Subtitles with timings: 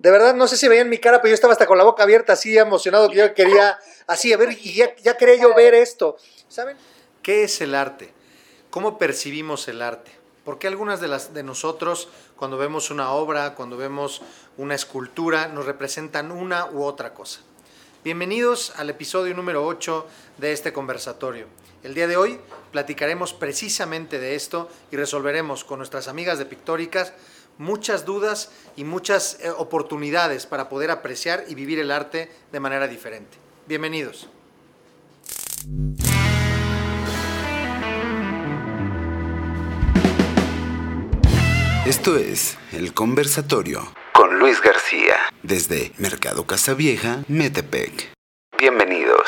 [0.00, 2.04] De verdad, no sé si veían mi cara, pero yo estaba hasta con la boca
[2.04, 5.74] abierta, así emocionado que yo quería, así, a ver, y ya, ya quería yo ver
[5.74, 6.16] esto.
[6.48, 6.78] ¿Saben?
[7.22, 8.10] ¿Qué es el arte?
[8.70, 10.10] ¿Cómo percibimos el arte?
[10.42, 14.22] Porque algunas de, las, de nosotros, cuando vemos una obra, cuando vemos
[14.56, 17.40] una escultura, nos representan una u otra cosa.
[18.02, 20.06] Bienvenidos al episodio número 8
[20.38, 21.44] de este conversatorio.
[21.82, 22.40] El día de hoy
[22.72, 27.12] platicaremos precisamente de esto y resolveremos con nuestras amigas de Pictóricas
[27.60, 32.88] muchas dudas y muchas eh, oportunidades para poder apreciar y vivir el arte de manera
[32.88, 33.36] diferente.
[33.66, 34.28] Bienvenidos.
[41.86, 48.12] Esto es El Conversatorio con Luis García desde Mercado Casavieja, Metepec.
[48.58, 49.26] Bienvenidos.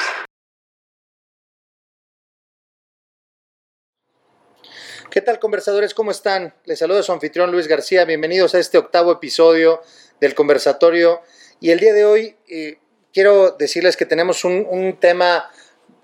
[5.13, 5.93] ¿Qué tal conversadores?
[5.93, 6.55] ¿Cómo están?
[6.65, 8.07] Les saluda su anfitrión Luis García.
[8.07, 9.83] Bienvenidos a este octavo episodio
[10.23, 11.21] del conversatorio.
[11.61, 12.79] Y el día de hoy eh,
[13.13, 15.51] quiero decirles que tenemos un, tema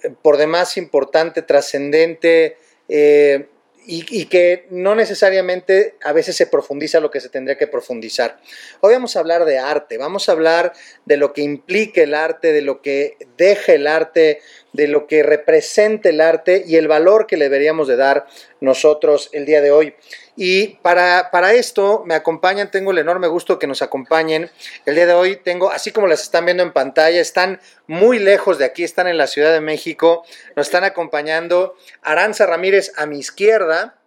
[0.02, 2.58] eh, por demás importante, trascendente,
[2.90, 3.48] eh,
[3.86, 8.38] y, y, que no necesariamente a veces se profundiza lo que se tendría que profundizar.
[8.80, 10.74] Hoy vamos a hablar de arte, vamos a hablar
[11.06, 15.22] de lo que implica el arte, de lo que deja el arte, de lo que
[15.22, 18.26] representa el arte y el valor que le deberíamos de dar
[18.60, 19.94] nosotros el día de hoy.
[20.36, 24.50] Y para, para esto me acompañan, tengo el enorme gusto que nos acompañen.
[24.86, 28.58] El día de hoy tengo, así como las están viendo en pantalla, están muy lejos
[28.58, 30.24] de aquí, están en la Ciudad de México.
[30.54, 33.98] Nos están acompañando Aranza Ramírez a mi izquierda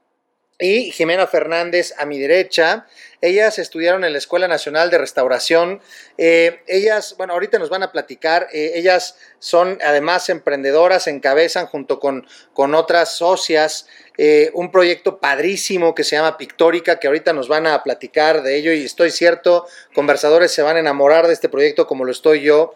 [0.62, 2.86] y Jimena Fernández a mi derecha.
[3.20, 5.82] Ellas estudiaron en la Escuela Nacional de Restauración.
[6.18, 8.48] Eh, ellas, bueno, ahorita nos van a platicar.
[8.54, 13.88] Eh, ellas son además emprendedoras, encabezan junto con, con otras socias
[14.18, 18.56] eh, un proyecto padrísimo que se llama Pictórica, que ahorita nos van a platicar de
[18.56, 19.66] ello y estoy cierto,
[19.96, 22.76] conversadores se van a enamorar de este proyecto como lo estoy yo.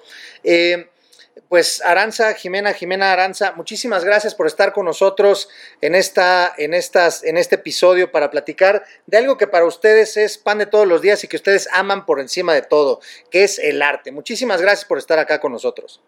[1.49, 5.49] Pues Aranza, Jimena, Jimena Aranza, muchísimas gracias por estar con nosotros
[5.81, 10.37] en, esta, en, estas, en este episodio para platicar de algo que para ustedes es
[10.37, 12.99] pan de todos los días y que ustedes aman por encima de todo,
[13.29, 14.11] que es el arte.
[14.11, 16.01] Muchísimas gracias por estar acá con nosotros.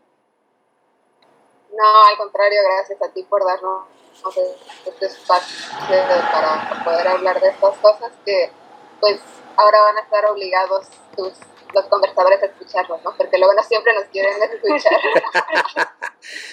[1.72, 3.86] No, al contrario, gracias a ti por darnos
[4.86, 5.68] este espacio
[6.32, 8.50] para poder hablar de estas cosas que
[9.00, 9.20] pues
[9.56, 11.34] ahora van a estar obligados tus
[11.74, 13.16] los conversadores a escucharnos, ¿no?
[13.18, 15.00] Porque luego no siempre nos quieren escuchar.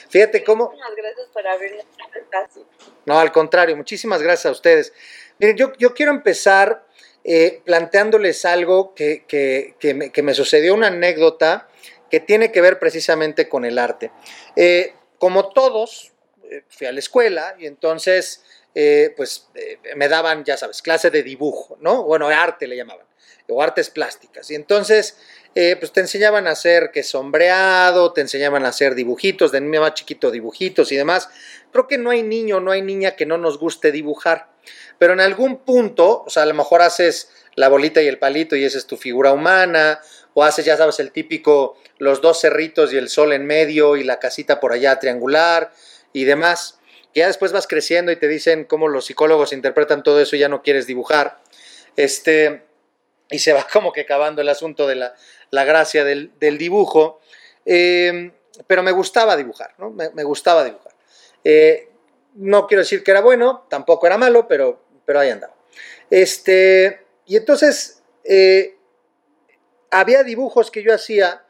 [0.09, 0.65] Fíjate cómo...
[0.67, 2.67] Muchísimas gracias por abrirnos este espacio.
[3.07, 4.93] No, al contrario, muchísimas gracias a ustedes.
[5.39, 6.85] Miren, yo, yo quiero empezar
[7.23, 11.69] eh, planteándoles algo que, que, que, me, que, me, sucedió, una anécdota
[12.11, 14.13] que tiene que ver precisamente con el arte.
[14.57, 16.13] Eh, como todos,
[16.51, 19.49] eh, fui a la escuela y entonces, eh, pues,
[19.97, 22.03] me daban, ya sabes, clase de dibujo, ¿no?
[22.03, 23.07] Bueno, arte le llamaban
[23.49, 24.51] o artes plásticas.
[24.51, 25.19] Y entonces,
[25.55, 29.83] eh, pues te enseñaban a hacer que sombreado, te enseñaban a hacer dibujitos, de niño
[29.83, 31.29] más chiquito dibujitos y demás.
[31.73, 34.49] Creo que no hay niño, no hay niña que no nos guste dibujar.
[34.99, 38.57] Pero en algún punto, o sea, a lo mejor haces la bolita y el palito
[38.57, 40.01] y esa es tu figura humana,
[40.33, 44.03] o haces, ya sabes, el típico, los dos cerritos y el sol en medio y
[44.03, 45.73] la casita por allá triangular
[46.13, 46.81] y demás.
[47.15, 50.49] Ya después vas creciendo y te dicen cómo los psicólogos interpretan todo eso y ya
[50.49, 51.41] no quieres dibujar.
[51.97, 52.65] Este,
[53.31, 55.15] y se va como que acabando el asunto de la,
[55.51, 57.21] la gracia del, dibujo.
[57.65, 58.33] Eh,
[58.67, 59.91] pero me gustaba dibujar, ¿no?
[59.91, 60.93] Me, me gustaba dibujar.
[61.45, 61.89] Eh,
[62.35, 65.55] no quiero decir que era bueno, tampoco era malo, pero, pero ahí andaba.
[66.11, 68.77] Este, y entonces eh,
[69.91, 71.44] había dibujos que yo hacía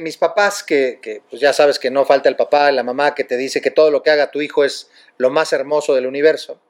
[0.00, 3.36] mis papás, que, pues ya sabes que no falta el papá, la mamá que te
[3.36, 6.60] dice que todo lo que haga tu hijo es lo más hermoso del universo.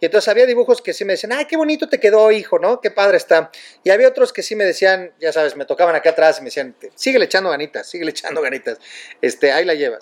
[0.00, 2.80] Y entonces había dibujos que sí me decían, ay, qué bonito te quedó, hijo, ¿no?
[2.80, 3.50] Qué padre está.
[3.84, 6.46] Y había otros que sí me decían, ya sabes, me tocaban acá atrás y me
[6.46, 8.78] decían, sigue echando ganitas, sigue echando ganitas.
[9.22, 10.00] Este, ahí la llevas.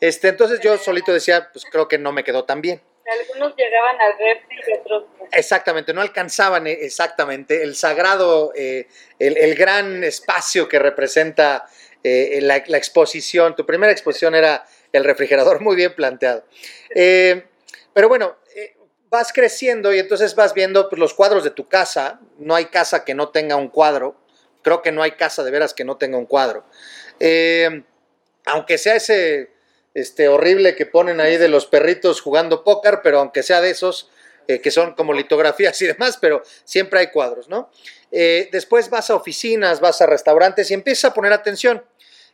[0.00, 2.82] Este, entonces yo solito decía, pues creo que no me quedó tan bien.
[3.10, 5.26] Algunos llegaban al refri y otros no.
[5.32, 8.86] Exactamente, no alcanzaban eh, exactamente el sagrado, eh,
[9.18, 11.66] el, el, gran espacio que representa
[12.04, 13.56] eh, la, exposición.
[13.56, 16.44] Tu primera exposición era el refrigerador, muy bien planteado.
[16.94, 18.36] Pero bueno,
[19.10, 22.20] vas creciendo y entonces vas viendo pues, los cuadros de tu casa.
[22.38, 24.16] No hay casa que no tenga un cuadro.
[24.62, 26.64] Creo que no hay casa de veras que no tenga un cuadro.
[28.44, 29.50] Aunque sea ese
[29.94, 34.10] este, horrible que ponen ahí de los perritos jugando póker, pero aunque sea de esos,
[34.48, 37.70] eh, que son como litografías y demás, pero siempre hay cuadros, ¿no?
[38.10, 41.84] Eh, después vas a oficinas, vas a restaurantes y empiezas a poner atención.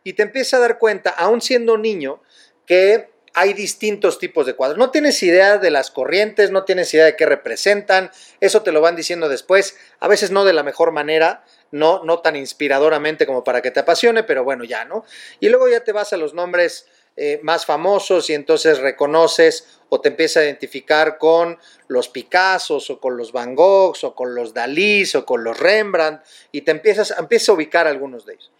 [0.04, 2.22] Y te empiezas a dar cuenta, aún siendo niño,
[2.66, 4.78] que hay distintos tipos de cuadros.
[4.78, 8.80] No tienes idea de las corrientes, no tienes idea de qué representan, eso te lo
[8.80, 13.44] van diciendo después, a veces no de la mejor manera, no, no tan inspiradoramente como
[13.44, 15.04] para que te apasione, pero bueno, ya, ¿no?
[15.40, 16.86] Y luego ya te vas a los nombres
[17.20, 23.00] eh, más famosos y entonces reconoces o te empiezas a identificar con los Picassos o
[23.00, 26.22] con los Van Goghs o con los Dalís o con los Rembrandt
[26.52, 28.52] y te empiezas, empiezas a ubicar algunos de ellos.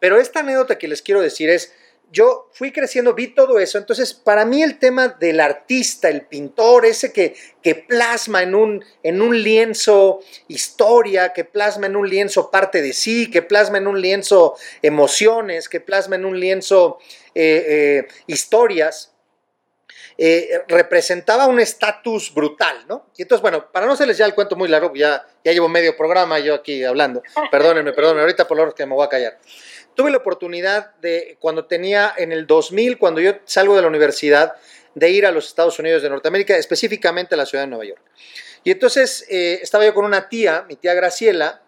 [0.00, 1.74] Pero esta anécdota que les quiero decir es,
[2.12, 6.86] yo fui creciendo, vi todo eso, entonces para mí el tema del artista, el pintor,
[6.86, 12.50] ese que, que plasma en un, en un lienzo historia, que plasma en un lienzo
[12.50, 16.98] parte de sí, que plasma en un lienzo emociones, que plasma en un lienzo
[17.34, 19.12] eh, eh, historias,
[20.18, 23.10] eh, representaba un estatus brutal, ¿no?
[23.18, 25.94] Y entonces, bueno, para no hacerles ya el cuento muy largo, ya, ya llevo medio
[25.94, 29.38] programa yo aquí hablando, perdónenme, perdónenme, ahorita por lo que me voy a callar.
[29.96, 34.54] Tuve la oportunidad de, cuando tenía en el 2000, cuando yo salgo de la universidad,
[34.94, 38.02] de ir a los Estados Unidos de Norteamérica, específicamente a la ciudad de Nueva York.
[38.62, 41.62] Y entonces estaba yo con una tía, mi tía Graciela,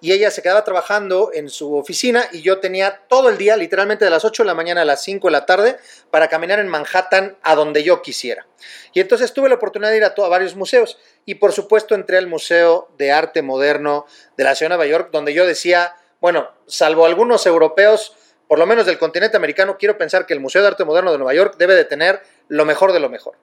[0.00, 4.04] y ella se quedaba trabajando en su oficina y yo tenía todo el día, literalmente
[4.04, 5.78] de las 8 de la mañana a las 5 de la tarde,
[6.10, 8.46] para caminar en Manhattan a donde yo quisiera.
[8.92, 12.18] Y entonces tuve la oportunidad de ir a, a varios museos y por supuesto entré
[12.18, 14.06] al Museo de Arte Moderno
[14.36, 18.14] de la Ciudad de Nueva York, donde yo decía, bueno, salvo algunos europeos,
[18.48, 21.18] por lo menos del continente americano, quiero pensar que el Museo de Arte Moderno de
[21.18, 23.36] Nueva York debe de tener lo mejor de lo mejor.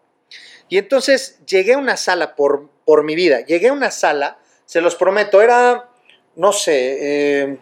[0.70, 4.82] Y entonces llegué a una sala por, por mi vida, llegué a una sala, se
[4.82, 5.90] los prometo, era
[6.36, 7.58] no sé,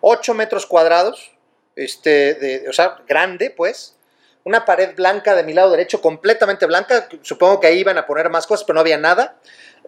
[0.00, 1.32] 8 eh, metros cuadrados,
[1.76, 3.96] este, de, o sea, grande, pues.
[4.42, 7.08] Una pared blanca de mi lado derecho, completamente blanca.
[7.20, 9.38] Supongo que ahí iban a poner más cosas, pero no había nada.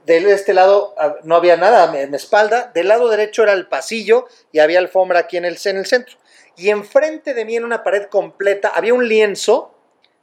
[0.07, 2.71] De este lado ah, no había nada en mi espalda.
[2.75, 6.17] Del lado derecho era el pasillo y había alfombra aquí en el, en el centro.
[6.57, 9.75] Y enfrente de mí, en una pared completa, había un lienzo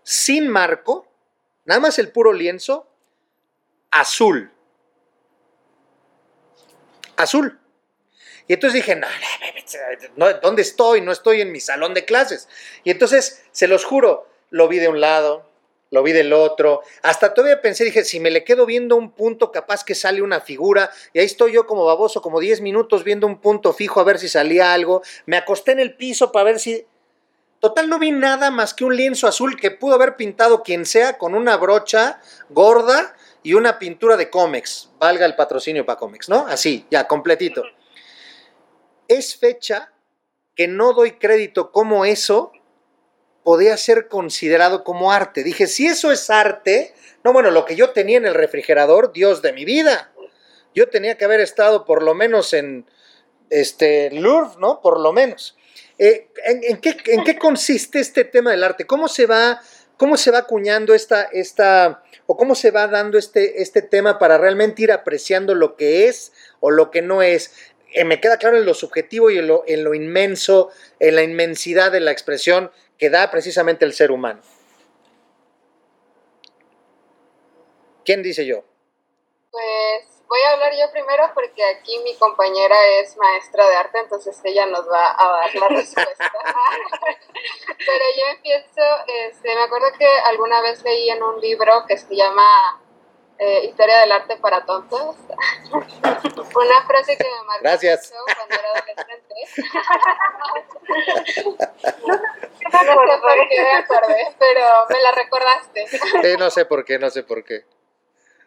[0.04, 1.08] sin marco,
[1.66, 2.88] nada más el puro lienzo,
[3.92, 4.52] azul.
[7.16, 7.60] Azul.
[8.48, 9.08] Y entonces dije, no,
[10.16, 11.02] no, ¿dónde estoy?
[11.02, 12.48] No estoy en mi salón de clases.
[12.84, 15.49] Y entonces, se los juro, lo vi de un lado,
[15.92, 16.82] lo vi del otro.
[17.02, 20.40] Hasta todavía pensé, dije, si me le quedo viendo un punto, capaz que sale una
[20.42, 20.92] figura.
[21.14, 24.20] Y ahí estoy yo como baboso, como 10 minutos viendo un punto fijo a ver
[24.20, 25.02] si salía algo.
[25.26, 26.86] Me acosté en el piso para ver si...
[27.60, 31.18] Total, no vi nada más que un lienzo azul que pudo haber pintado quien sea
[31.18, 33.14] con una brocha gorda
[33.44, 34.90] y una pintura de cómics.
[34.98, 36.48] Valga el patrocinio para cómics, ¿no?
[36.48, 37.64] Así, ya, completito
[39.10, 39.92] es fecha
[40.56, 42.54] que no doy crédito como eso
[43.44, 45.44] podía ser considerado como arte.
[45.44, 46.94] Dije, si eso es arte,
[47.24, 50.12] no, bueno, lo que yo tenía en el refrigerador, Dios de mi vida.
[50.74, 52.86] Yo tenía que haber estado por lo menos en
[53.50, 54.82] este Louvre, ¿no?
[54.82, 55.58] Por lo menos.
[55.98, 58.86] Eh, ¿en, qué, consiste este tema del arte?
[58.86, 59.62] ¿Cómo se va,
[59.98, 64.38] cómo se va acuñando esta, esta, o cómo se va dando este, este tema para
[64.38, 66.32] realmente ir apreciando lo que es
[66.62, 67.52] o lo que no es?
[67.94, 70.70] Eh, me queda claro en lo subjetivo y en lo, en lo inmenso,
[71.00, 74.42] en la inmensidad de la expresión que da precisamente el ser humano.
[78.04, 78.64] ¿Quién dice yo?
[79.52, 84.40] Pues voy a hablar yo primero porque aquí mi compañera es maestra de arte, entonces
[84.44, 86.32] ella nos va a dar la respuesta.
[87.78, 92.16] Pero yo empiezo, este, me acuerdo que alguna vez leí en un libro que se
[92.16, 92.82] llama
[93.40, 95.16] eh, Historia del arte para tontos.
[95.72, 98.14] Una frase que me marcó Gracias.
[98.36, 99.36] cuando era adolescente.
[102.72, 105.88] no sé por qué me acordé, pero me la recordaste.
[105.88, 107.64] Sí, no sé por qué, no sé por qué.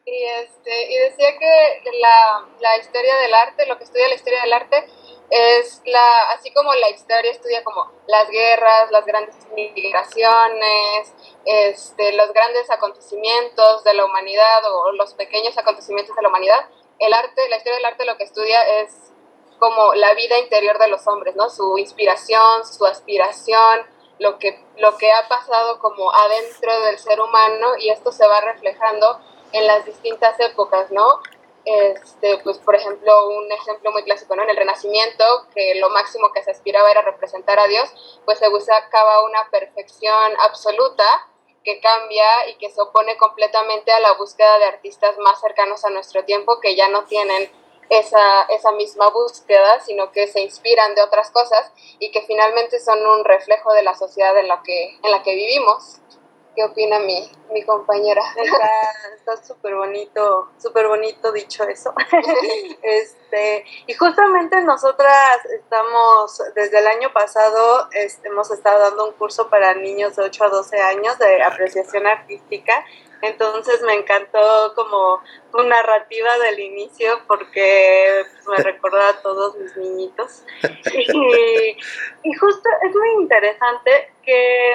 [0.04, 4.42] Y, este, y decía que la, la historia del arte, lo que estudia la historia
[4.42, 4.84] del arte,
[5.30, 11.14] es la, así como la historia estudia como las guerras, las grandes migraciones,
[11.44, 16.66] este, los grandes acontecimientos de la humanidad o los pequeños acontecimientos de la humanidad,
[16.98, 19.12] el arte, la historia del arte lo que estudia es
[19.58, 21.48] como la vida interior de los hombres, ¿no?
[21.48, 23.86] Su inspiración, su aspiración,
[24.18, 28.40] lo que, lo que ha pasado como adentro del ser humano y esto se va
[28.40, 29.20] reflejando
[29.52, 31.20] en las distintas épocas, ¿no?
[31.64, 34.42] Este, pues por ejemplo, un ejemplo muy clásico, ¿no?
[34.42, 37.88] En el Renacimiento, que lo máximo que se aspiraba era representar a Dios,
[38.24, 41.04] pues se buscaba una perfección absoluta
[41.64, 45.90] que cambia y que se opone completamente a la búsqueda de artistas más cercanos a
[45.90, 47.50] nuestro tiempo que ya no tienen
[47.88, 53.06] esa, esa misma búsqueda, sino que se inspiran de otras cosas y que finalmente son
[53.06, 55.98] un reflejo de la sociedad en la que, en la que vivimos.
[56.54, 58.22] Qué opina mi, mi compañera.
[59.14, 61.94] Está súper bonito, súper bonito dicho eso.
[62.82, 69.48] este, y justamente nosotras estamos, desde el año pasado, este, hemos estado dando un curso
[69.48, 72.84] para niños de 8 a 12 años de apreciación artística.
[73.22, 80.42] Entonces me encantó como tu narrativa del inicio porque me recordó a todos mis niñitos.
[80.94, 81.76] Y,
[82.24, 84.74] y justo es muy interesante que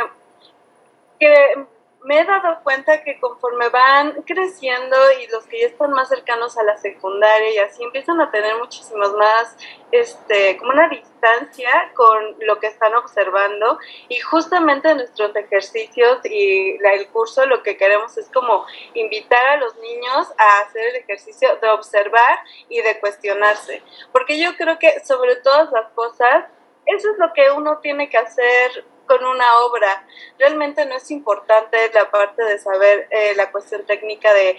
[1.19, 1.67] que
[2.07, 6.57] me he dado cuenta que conforme van creciendo y los que ya están más cercanos
[6.57, 9.57] a la secundaria y así empiezan a tener muchísimas más,
[9.91, 13.77] este, como una distancia con lo que están observando.
[14.07, 19.75] Y justamente nuestros ejercicios y el curso lo que queremos es como invitar a los
[19.77, 23.81] niños a hacer el ejercicio de observar y de cuestionarse,
[24.13, 26.45] porque yo creo que sobre todas las cosas,
[26.86, 30.05] eso es lo que uno tiene que hacer con una obra.
[30.37, 34.57] Realmente no es importante la parte de saber eh, la cuestión técnica de,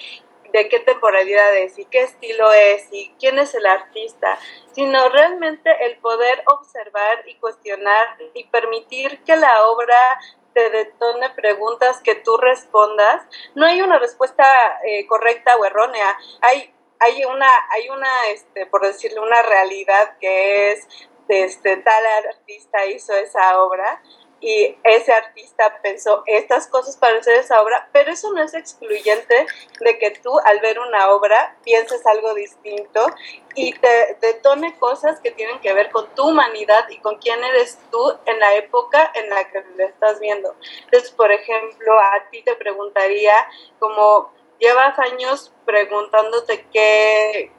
[0.52, 4.38] de qué temporalidad es y qué estilo es y quién es el artista,
[4.72, 10.18] sino realmente el poder observar y cuestionar y permitir que la obra
[10.54, 13.22] te detone preguntas que tú respondas.
[13.54, 16.18] No hay una respuesta eh, correcta o errónea.
[16.40, 20.86] Hay hay una, hay una, este, por decirlo, una realidad que es,
[21.28, 24.02] este, tal artista hizo esa obra,
[24.40, 29.46] y ese artista pensó estas cosas para hacer esa obra, pero eso no es excluyente
[29.80, 33.06] de que tú al ver una obra pienses algo distinto
[33.54, 37.78] y te detone cosas que tienen que ver con tu humanidad y con quién eres
[37.90, 40.54] tú en la época en la que lo estás viendo.
[40.84, 43.34] Entonces, por ejemplo, a ti te preguntaría
[43.78, 47.50] como llevas años preguntándote qué,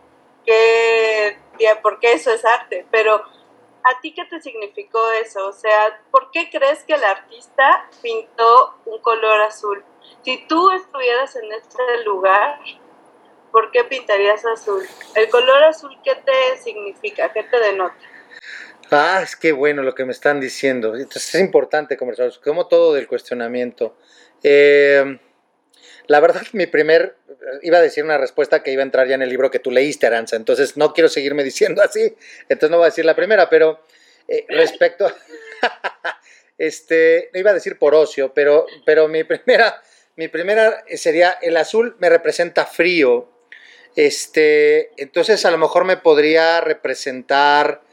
[0.46, 1.38] qué,
[1.82, 3.24] por qué eso es arte, pero
[3.90, 5.48] ¿A ti qué te significó eso?
[5.48, 9.84] O sea, ¿por qué crees que el artista pintó un color azul?
[10.24, 12.60] Si tú estuvieras en ese lugar,
[13.52, 14.86] ¿por qué pintarías azul?
[15.16, 17.34] ¿El color azul qué te significa?
[17.34, 17.96] ¿Qué te denota?
[18.92, 20.96] Ah, es que bueno lo que me están diciendo.
[20.96, 23.98] Entonces es importante conversar, como todo del cuestionamiento.
[24.44, 25.20] Eh,
[26.10, 27.18] la verdad, mi primer,
[27.62, 29.70] iba a decir una respuesta que iba a entrar ya en el libro que tú
[29.70, 32.16] leíste, Aranza, entonces no quiero seguirme diciendo así,
[32.50, 33.86] entonces no voy a decir la primera, pero
[34.28, 35.14] eh, respecto,
[36.58, 39.84] este, iba a decir por ocio, pero, pero mi primera,
[40.16, 43.30] mi primera sería, el azul me representa frío,
[43.96, 47.84] este, entonces a lo mejor me podría representar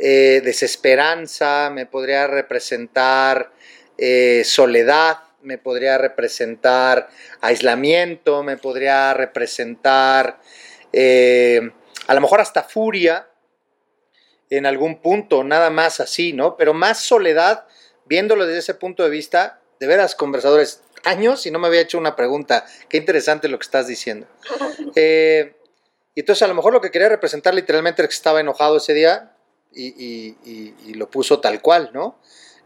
[0.00, 3.52] eh, desesperanza, me podría representar
[3.96, 7.08] eh, soledad, me podría representar
[7.40, 10.40] aislamiento, me podría representar
[10.92, 11.70] eh,
[12.06, 13.28] a lo mejor hasta furia
[14.50, 16.56] en algún punto, nada más así, ¿no?
[16.56, 17.66] Pero más soledad,
[18.06, 21.98] viéndolo desde ese punto de vista, de veras, conversadores, años y no me había hecho
[21.98, 22.64] una pregunta.
[22.88, 24.26] Qué interesante lo que estás diciendo.
[24.96, 25.54] Eh,
[26.16, 28.92] y entonces a lo mejor lo que quería representar literalmente es que estaba enojado ese
[28.92, 29.36] día
[29.72, 32.18] y, y, lo puso tal cual, ¿no?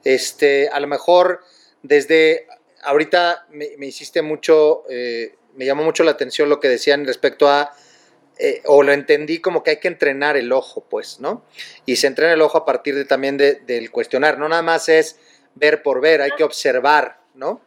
[0.05, 1.43] Este, a lo mejor
[1.83, 2.47] desde
[2.85, 7.73] ahorita me, hiciste mucho, eh, me llamó mucho la atención lo que decían respecto a,
[8.39, 11.45] eh, o lo entendí como que hay que entrenar el ojo, pues, ¿no?
[11.87, 15.21] Y se entrena el ojo a partir de, también del cuestionar, no nada más es
[15.55, 17.61] ver por ver, hay que observar, ¿no?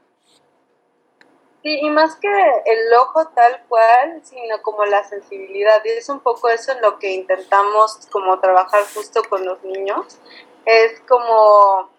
[1.63, 6.19] Sí, y más que el ojo tal cual, sino como la sensibilidad, y es un
[6.19, 10.19] poco eso en lo que intentamos como trabajar justo con los niños,
[10.65, 11.89] es como,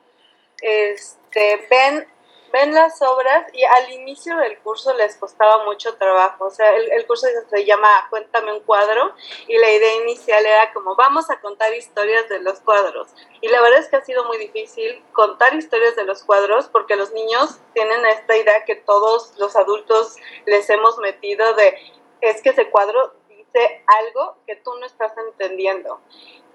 [0.60, 2.06] este, ven
[2.52, 6.46] ven las obras y al inicio del curso les costaba mucho trabajo.
[6.46, 9.14] O sea, el, curso se llama Cuéntame un cuadro
[9.46, 13.08] y la idea inicial era como vamos a contar historias de los cuadros.
[13.40, 16.96] Y la verdad es que ha sido muy difícil contar historias de los cuadros porque
[16.96, 21.76] los niños tienen esta idea que todos los adultos les hemos metido de
[22.20, 26.00] es que ese cuadro dice algo que tú no estás entendiendo.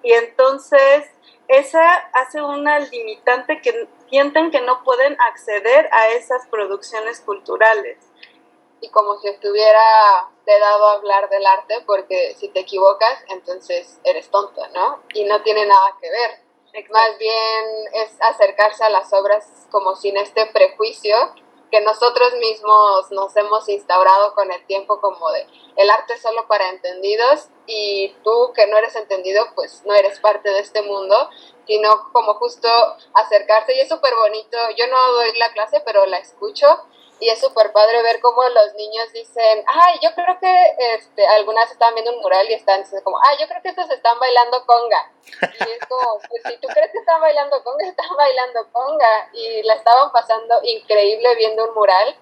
[0.01, 1.09] Y entonces
[1.47, 7.97] esa hace una limitante que sienten que no pueden acceder a esas producciones culturales.
[8.81, 9.81] Y como si estuviera
[10.45, 15.01] dado a hablar del arte, porque si te equivocas, entonces eres tonto, ¿no?
[15.13, 16.43] Y no tiene nada que ver.
[16.89, 21.15] Más bien es acercarse a las obras como sin este prejuicio
[21.73, 26.69] que nosotros mismos nos hemos instaurado con el tiempo como de el arte solo para
[26.69, 31.15] entendidos y tú que no eres entendido pues no eres parte de este mundo
[31.65, 32.69] sino como justo
[33.15, 36.67] acercarse y es súper bonito yo no doy la clase pero la escucho
[37.19, 41.71] y es súper padre ver cómo los niños dicen, ay, yo creo que este, algunas
[41.71, 44.65] están viendo un mural y están diciendo como, ay, yo creo que estos están bailando
[44.65, 45.11] conga.
[45.41, 49.29] Y es como, pues si tú crees que están bailando conga, están bailando conga.
[49.33, 52.15] Y la estaban pasando increíble viendo un mural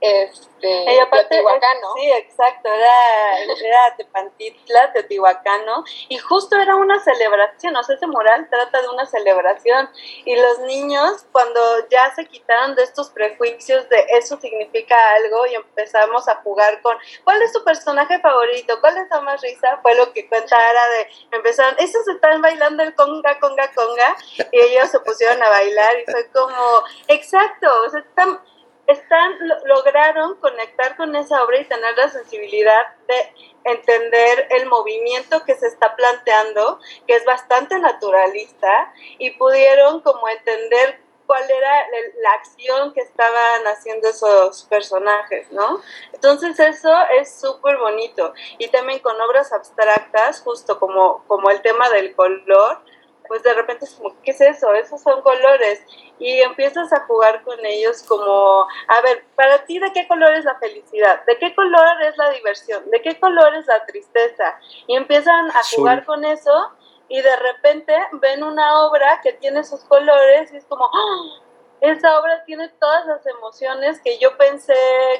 [0.00, 1.94] este, y aparte, teotihuacano.
[1.96, 8.48] Sí, exacto, era, era Tepantitla, Teotihuacano, y justo era una celebración, o sea, ese mural
[8.48, 9.90] trata de una celebración,
[10.24, 15.54] y los niños cuando ya se quitaron de estos prejuicios de eso significa algo y
[15.54, 18.80] empezamos a jugar con, ¿cuál es tu personaje favorito?
[18.80, 19.78] ¿Cuál es la más risa?
[19.82, 24.16] Fue lo que cuenta Ara de, empezaron, esos están bailando el conga, conga, conga,
[24.52, 28.40] y ellos se pusieron a bailar, y fue como, exacto, o sea, están
[28.88, 29.34] están,
[29.66, 33.32] lograron conectar con esa obra y tener la sensibilidad de
[33.64, 41.00] entender el movimiento que se está planteando, que es bastante naturalista, y pudieron como entender
[41.26, 41.86] cuál era
[42.22, 45.82] la acción que estaban haciendo esos personajes, ¿no?
[46.14, 46.90] Entonces eso
[47.20, 48.32] es súper bonito.
[48.56, 52.80] Y también con obras abstractas, justo como, como el tema del color,
[53.28, 54.72] pues de repente es como, ¿qué es eso?
[54.74, 55.84] Esos son colores.
[56.18, 60.44] Y empiezas a jugar con ellos como, a ver, para ti, ¿de qué color es
[60.44, 61.24] la felicidad?
[61.26, 62.90] ¿De qué color es la diversión?
[62.90, 64.58] ¿De qué color es la tristeza?
[64.86, 66.72] Y empiezan a jugar con eso
[67.08, 71.44] y de repente ven una obra que tiene esos colores y es como, ¡Ah!
[71.80, 74.74] esa obra tiene todas las emociones que yo pensé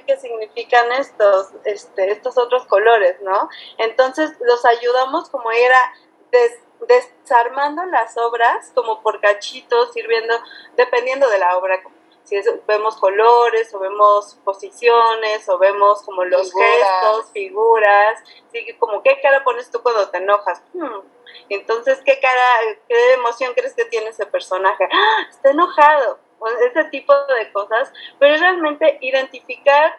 [0.07, 3.49] que significan estos, este, estos otros colores, ¿no?
[3.79, 5.79] Entonces los ayudamos como era
[6.31, 10.35] des desarmando las obras como por cachitos, sirviendo,
[10.77, 11.83] dependiendo de la obra,
[12.25, 18.67] si vemos colores o vemos posiciones o vemos como los gestos, figuras, ¿sí?
[18.79, 20.63] como qué cara pones tú cuando te enojas.
[20.75, 21.01] Hmm.
[21.49, 24.89] Entonces, ¿qué cara, qué emoción crees que tiene ese personaje?
[24.93, 25.27] ¡Ah!
[25.31, 26.19] Está enojado.
[26.71, 29.99] Ese tipo de cosas, pero realmente identificar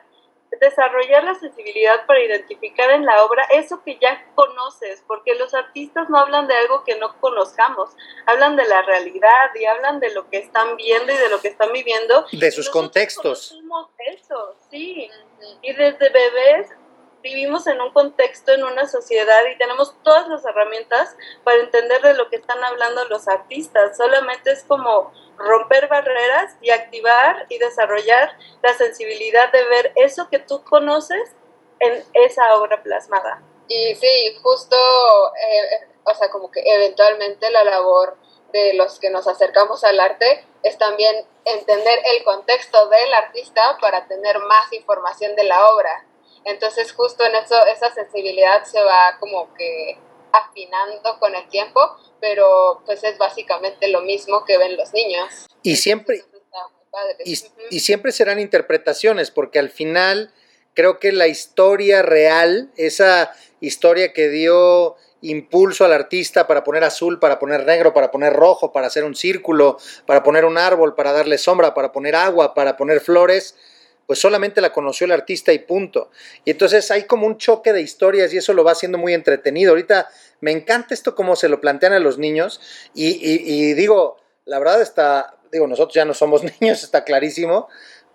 [0.60, 6.10] desarrollar la sensibilidad para identificar en la obra eso que ya conoces, porque los artistas
[6.10, 7.92] no hablan de algo que no conozcamos,
[8.26, 11.50] hablan de la realidad y hablan de lo que están viendo y de lo que
[11.50, 12.26] están viviendo.
[12.32, 13.58] De sus contextos.
[14.00, 15.10] Eso, sí.
[15.62, 16.70] Y desde bebés
[17.22, 22.14] vivimos en un contexto, en una sociedad y tenemos todas las herramientas para entender de
[22.14, 23.98] lo que están hablando los artistas.
[23.98, 30.40] Solamente es como romper barreras y activar y desarrollar la sensibilidad de ver eso que
[30.40, 31.36] tú conoces
[31.80, 33.42] en esa obra plasmada.
[33.68, 38.18] Y sí, justo, eh, o sea, como que eventualmente la labor
[38.52, 44.08] de los que nos acercamos al arte es también entender el contexto del artista para
[44.08, 46.06] tener más información de la obra.
[46.46, 49.98] Entonces justo en eso esa sensibilidad se va como que
[50.32, 51.80] afinando con el tiempo,
[52.20, 55.48] pero pues es básicamente lo mismo que ven los niños.
[55.64, 56.24] Y siempre,
[57.26, 57.38] y,
[57.70, 60.34] y, siempre serán interpretaciones, porque al final
[60.74, 67.20] creo que la historia real, esa historia que dio impulso al artista para poner azul,
[67.20, 71.12] para poner negro, para poner rojo, para hacer un círculo, para poner un árbol, para
[71.12, 73.56] darle sombra, para poner agua, para poner flores,
[74.10, 76.10] pues solamente la conoció el artista y punto.
[76.44, 79.70] Y entonces hay como un choque de historias y eso lo va haciendo muy entretenido.
[79.70, 80.10] Ahorita
[80.42, 82.60] me encanta esto cómo se lo plantean a los niños
[82.96, 87.68] y, digo, la verdad está, digo, nosotros ya no somos niños, está clarísimo,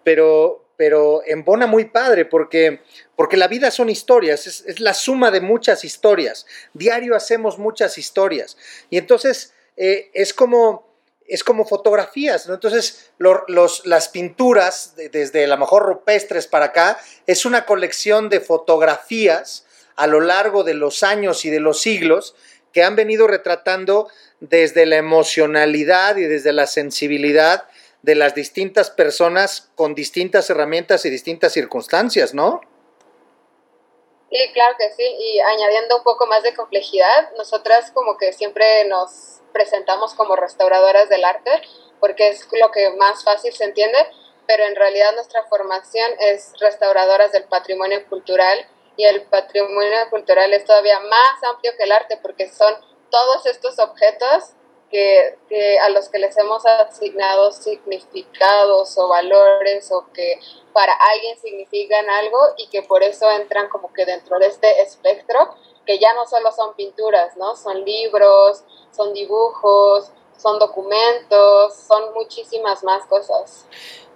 [0.03, 2.81] pero, pero embona muy padre porque,
[3.15, 6.45] porque la vida son historias, es, la suma de muchas historias.
[6.73, 8.57] Diario hacemos muchas historias.
[8.91, 10.94] Y entonces eh, es como
[11.27, 12.55] es como fotografías, ¿no?
[12.55, 19.65] Entonces, las pinturas, desde la mejor rupestres para acá, es una colección de fotografías
[19.97, 22.35] a lo largo de los años y de los siglos
[22.73, 24.09] que han venido retratando
[24.41, 27.65] desde la emocionalidad y desde la sensibilidad
[28.03, 32.61] de las distintas personas con distintas herramientas y distintas circunstancias, ¿no?
[34.35, 35.05] Sí, claro que sí.
[35.05, 41.09] Y añadiendo un poco más de complejidad, nosotras como que siempre nos presentamos como restauradoras
[41.09, 41.63] del arte,
[42.01, 43.97] porque es lo que más fácil se entiende,
[44.49, 48.67] pero en realidad nuestra formación es restauradoras del patrimonio cultural
[48.97, 52.75] y el patrimonio cultural es todavía más amplio que el arte porque son
[53.11, 54.55] todos estos objetos
[54.91, 60.39] que, a los que les hemos asignado significados o valores o que
[60.73, 65.55] para alguien significan algo y que por eso entran como que dentro de este espectro
[65.85, 67.57] que ya no solo son pinturas, ¿no?
[67.57, 73.67] Son libros, son dibujos, son documentos, son muchísimas más cosas.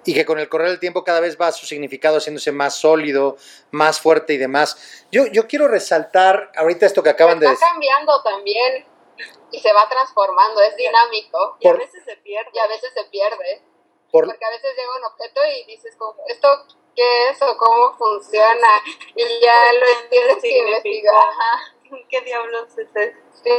[0.05, 3.37] Y que con el correr del tiempo cada vez va su significado haciéndose más sólido,
[3.71, 5.05] más fuerte y demás.
[5.13, 7.63] Yo, yo quiero resaltar ahorita esto que acaban de decir.
[7.63, 8.87] Está cambiando también
[9.51, 11.57] y se va transformando, es dinámico.
[11.61, 12.51] y a veces se pierde.
[12.53, 13.63] Y a veces se pierde.
[14.11, 16.49] Porque a veces llega un objeto y dices, como, ¿esto
[16.97, 18.69] qué es o cómo funciona?
[19.15, 21.25] Y ya lo entiendes y investigas.
[22.09, 23.19] ¿Qué diablos es eso?
[23.43, 23.51] Sí,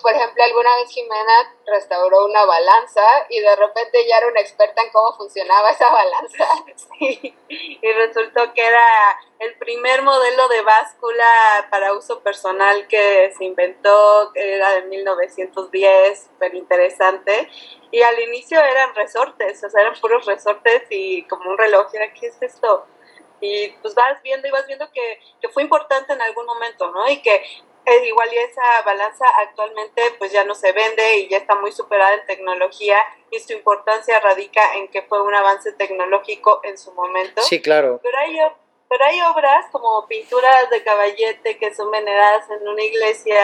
[0.00, 4.82] por ejemplo, alguna vez Jimena restauró una balanza y de repente ya era una experta
[4.82, 6.46] en cómo funcionaba esa balanza.
[6.98, 8.84] Sí, y resultó que era
[9.40, 16.54] el primer modelo de báscula para uso personal que se inventó, era de 1910, súper
[16.54, 17.48] interesante.
[17.90, 21.86] Y al inicio eran resortes, o sea, eran puros resortes y como un reloj.
[21.94, 22.86] Era, ¿qué es esto?
[23.40, 27.08] Y pues vas viendo y vas viendo que, que fue importante en algún momento, ¿no?
[27.08, 27.42] Y que
[27.86, 31.72] eh, igual y esa balanza actualmente pues ya no se vende y ya está muy
[31.72, 32.98] superada en tecnología
[33.30, 37.42] y su importancia radica en que fue un avance tecnológico en su momento.
[37.42, 38.00] Sí, claro.
[38.02, 38.38] Pero hay,
[38.94, 43.42] pero hay obras como pinturas de caballete que son veneradas en una iglesia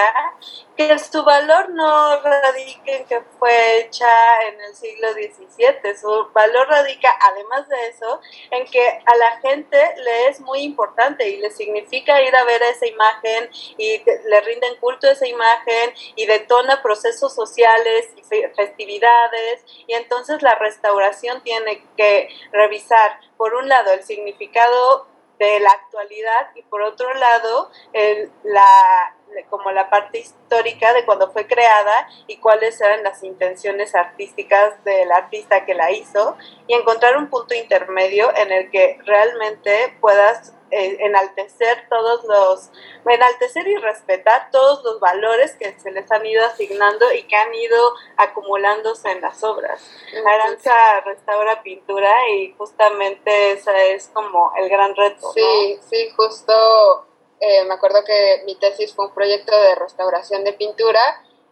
[0.77, 4.09] que su valor no radica en que fue hecha
[4.47, 8.21] en el siglo XVII, su valor radica además de eso
[8.53, 12.63] en que a la gente le es muy importante y le significa ir a ver
[12.63, 18.23] esa imagen y le rinden culto a esa imagen y detona procesos sociales y
[18.55, 19.65] festividades.
[19.89, 25.09] Y entonces la restauración tiene que revisar por un lado el significado
[25.41, 29.17] de la actualidad y por otro lado el, la,
[29.49, 35.11] como la parte histórica de cuando fue creada y cuáles eran las intenciones artísticas del
[35.11, 41.87] artista que la hizo y encontrar un punto intermedio en el que realmente puedas enaltecer
[41.89, 42.71] todos los,
[43.07, 47.55] enaltecer y respetar todos los valores que se les han ido asignando y que han
[47.55, 49.83] ido acumulándose en las obras.
[50.27, 55.33] Aranza restaura pintura y justamente ese es como el gran reto.
[55.33, 57.07] Sí, sí, justo
[57.41, 61.01] eh, me acuerdo que mi tesis fue un proyecto de restauración de pintura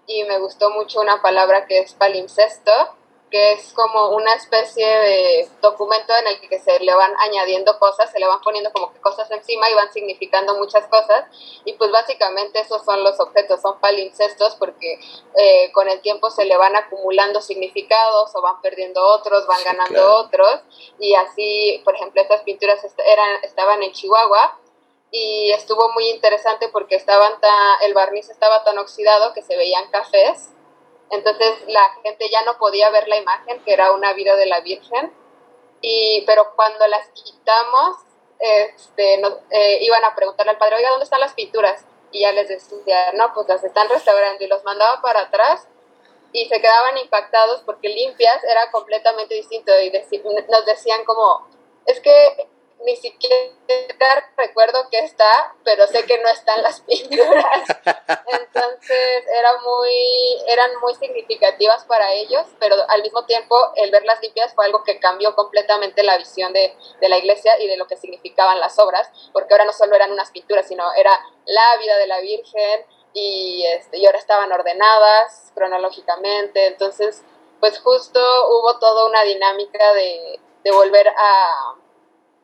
[0.06, 2.72] y me gustó mucho una palabra que es palimpsesto,
[3.30, 8.10] que es como una especie de documento en el que se le van añadiendo cosas,
[8.10, 11.24] se le van poniendo como que cosas encima y van significando muchas cosas.
[11.64, 14.98] Y pues básicamente esos son los objetos, son palimpsestos porque
[15.36, 20.14] eh, con el tiempo se le van acumulando significados o van perdiendo otros, van ganando
[20.16, 20.60] otros.
[20.98, 24.58] Y así, por ejemplo, estas pinturas eran, estaban en Chihuahua
[25.10, 27.32] y estuvo muy interesante porque estaban
[27.82, 30.50] el barniz estaba tan oxidado que se veían cafés
[31.10, 34.60] entonces la gente ya no podía ver la imagen, que era una vida de la
[34.60, 35.12] Virgen,
[35.80, 37.96] y, pero cuando las quitamos,
[38.38, 41.84] este, eh, iban a preguntarle al padre, oiga, ¿dónde están las pinturas?
[42.10, 45.66] Y ya les decía, no, pues las están restaurando, y los mandaba para atrás,
[46.32, 49.90] y se quedaban impactados porque limpias era completamente distinto, y
[50.48, 51.46] nos decían como,
[51.86, 52.48] es que
[52.84, 53.52] ni siquiera
[54.36, 57.68] recuerdo que está, pero sé que no están las pinturas.
[58.26, 64.54] Entonces era muy, eran muy significativas para ellos, pero al mismo tiempo el verlas limpias
[64.54, 67.96] fue algo que cambió completamente la visión de, de la iglesia y de lo que
[67.96, 71.12] significaban las obras, porque ahora no solo eran unas pinturas, sino era
[71.46, 76.66] la vida de la Virgen y, este, y ahora estaban ordenadas cronológicamente.
[76.66, 77.24] Entonces,
[77.60, 81.74] pues justo hubo toda una dinámica de, de volver a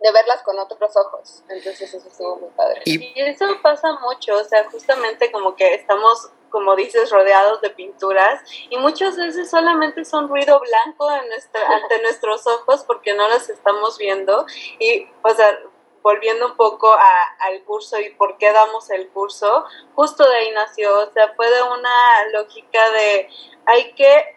[0.04, 1.42] de verlas con otros ojos.
[1.48, 2.82] Entonces eso estuvo muy padre.
[2.84, 8.42] Y, eso pasa mucho, o sea, justamente como que estamos, como dices, rodeados de pinturas
[8.68, 13.48] y muchas veces solamente son ruido blanco en nuestra, ante nuestros ojos porque no las
[13.48, 14.44] estamos viendo.
[14.78, 15.58] Y, o sea,
[16.02, 19.64] volviendo un poco a, al curso y por qué damos el curso,
[19.94, 23.30] justo de ahí nació, o sea, fue de una lógica de
[23.64, 24.36] hay que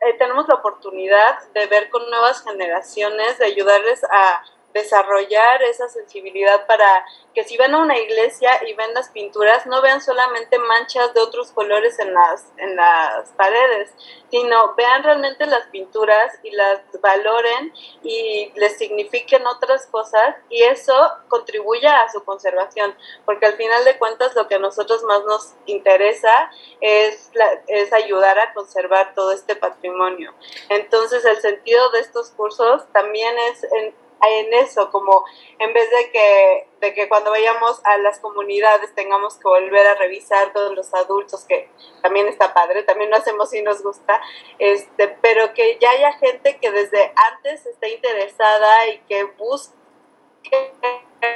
[0.00, 4.42] eh, tenemos la oportunidad de ver con nuevas generaciones, de ayudarles a
[4.78, 9.80] desarrollar esa sensibilidad para que si van a una iglesia y ven las pinturas, no
[9.82, 13.90] vean solamente manchas de otros colores en las, en las paredes,
[14.30, 20.94] sino vean realmente las pinturas y las valoren y les signifiquen otras cosas y eso
[21.28, 25.54] contribuya a su conservación, porque al final de cuentas lo que a nosotros más nos
[25.66, 27.30] interesa es,
[27.66, 30.34] es ayudar a conservar todo este patrimonio.
[30.68, 35.24] Entonces el sentido de estos cursos también es en, en eso, como
[35.58, 39.94] en vez de que, de que cuando vayamos a las comunidades tengamos que volver a
[39.94, 41.68] revisar todos los adultos, que
[42.02, 44.20] también está padre, también lo hacemos si nos gusta,
[44.58, 49.78] este, pero que ya haya gente que desde antes esté interesada y que busque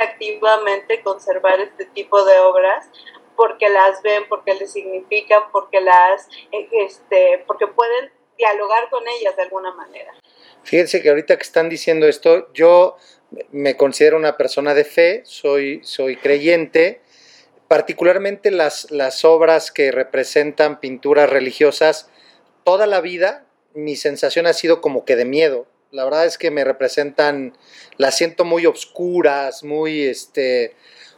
[0.01, 2.88] activamente conservar este tipo de obras
[3.37, 9.42] porque las ven, porque les significan, porque las, este, porque pueden dialogar con ellas de
[9.42, 10.12] alguna manera.
[10.64, 12.96] Fíjense que ahorita que están diciendo esto, yo
[13.51, 17.01] me considero una persona de fe, soy, soy creyente,
[17.68, 22.09] particularmente las, las obras que representan pinturas religiosas,
[22.64, 25.66] toda la vida mi sensación ha sido como que de miedo.
[25.90, 27.57] La verdad es que me representan,
[27.96, 30.75] las siento muy obscuras, muy, este,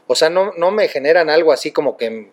[0.07, 2.30] O sea, no, no me generan algo así como que,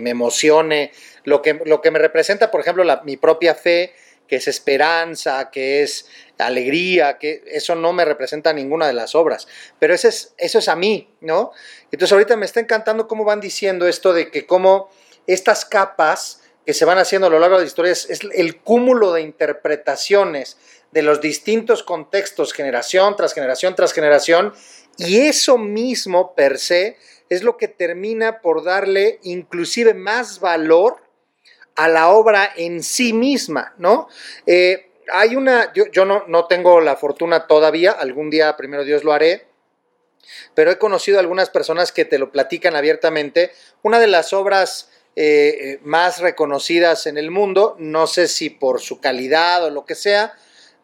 [0.00, 0.92] me emocione.
[1.24, 3.92] Lo que, lo que me representa, por ejemplo, la, mi propia fe,
[4.32, 6.06] que es esperanza, que es
[6.38, 9.46] alegría, que eso no me representa ninguna de las obras.
[9.78, 11.52] Pero eso es, eso es a mí, ¿no?
[11.90, 14.88] Entonces ahorita me está encantando cómo van diciendo esto de que cómo
[15.26, 19.12] estas capas que se van haciendo a lo largo de la historia es, el cúmulo
[19.12, 20.56] de interpretaciones
[20.92, 24.54] de los distintos contextos, generación tras generación tras generación,
[24.96, 26.96] y eso mismo per se
[27.28, 31.01] es lo que termina por darle inclusive más valor
[31.76, 34.08] a la obra en sí misma, ¿no?
[34.46, 39.12] Eh, hay una, yo, no, no, tengo la fortuna todavía, algún día, primero Dios lo
[39.12, 39.46] haré,
[40.54, 43.52] pero he conocido algunas personas que te lo platican abiertamente.
[43.82, 48.80] Una de las obras eh, eh, más reconocidas en el mundo, no sé si por
[48.80, 50.34] su calidad o lo que sea,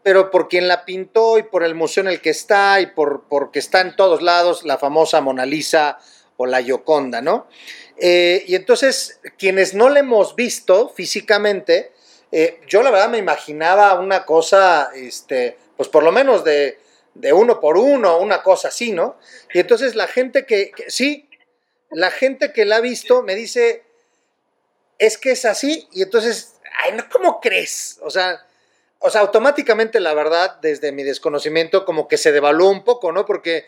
[0.03, 3.24] pero por quien la pintó y por el museo en el que está y por
[3.29, 5.98] porque está en todos lados, la famosa Mona Lisa
[6.38, 7.46] o la Gioconda, ¿no?
[7.98, 11.92] Eh, y entonces, quienes no la hemos visto físicamente,
[12.66, 16.79] yo la verdad me imaginaba una cosa, este, pues por lo menos de,
[17.33, 19.18] uno por uno, una cosa así, ¿no?
[19.53, 21.29] Y entonces la gente que, que sí,
[21.90, 23.83] la gente que la ha visto me dice,
[24.98, 27.98] es que es así y entonces, ay, ¿cómo crees?
[28.03, 28.44] O sea,
[29.01, 33.24] o sea, automáticamente la verdad, desde mi desconocimiento, como que se devaluó un poco, ¿no?
[33.24, 33.66] Porque,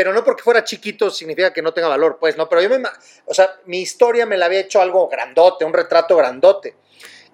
[0.00, 2.48] pero no porque fuera chiquito significa que no tenga valor, pues, ¿no?
[2.48, 2.88] Pero yo me,
[3.26, 6.74] o sea, mi historia me la había hecho algo grandote, un retrato grandote.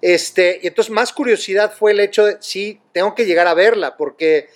[0.01, 3.95] Este, y entonces más curiosidad fue el hecho de, sí, tengo que llegar a verla,
[3.95, 4.49] porque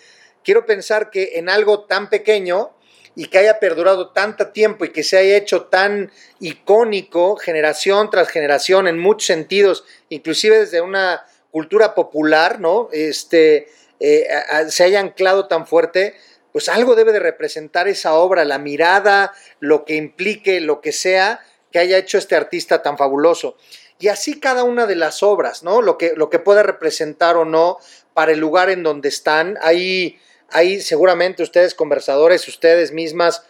[0.44, 2.76] quiero pensar que en algo tan pequeño,
[3.16, 8.28] y que haya perdurado tanto tiempo y que se haya hecho tan icónico generación tras
[8.28, 12.90] generación en muchos sentidos, inclusive desde una cultura popular, ¿no?
[12.92, 13.70] Este,
[14.02, 14.28] eh,
[14.68, 16.16] se haya anclado tan fuerte,
[16.52, 21.42] pues algo debe de representar esa obra, la mirada, lo que implique, lo que sea
[21.72, 23.56] que haya hecho este artista tan fabuloso.
[23.98, 25.82] Y así cada una de las obras, ¿no?
[25.82, 27.78] Lo que, lo que pueda representar o no
[28.14, 29.58] para el lugar en donde están.
[29.62, 33.44] Ahí hay seguramente ustedes conversadores, ustedes mismas,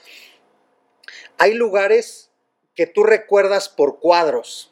[1.38, 2.30] hay lugares
[2.76, 4.72] que tú recuerdas por cuadros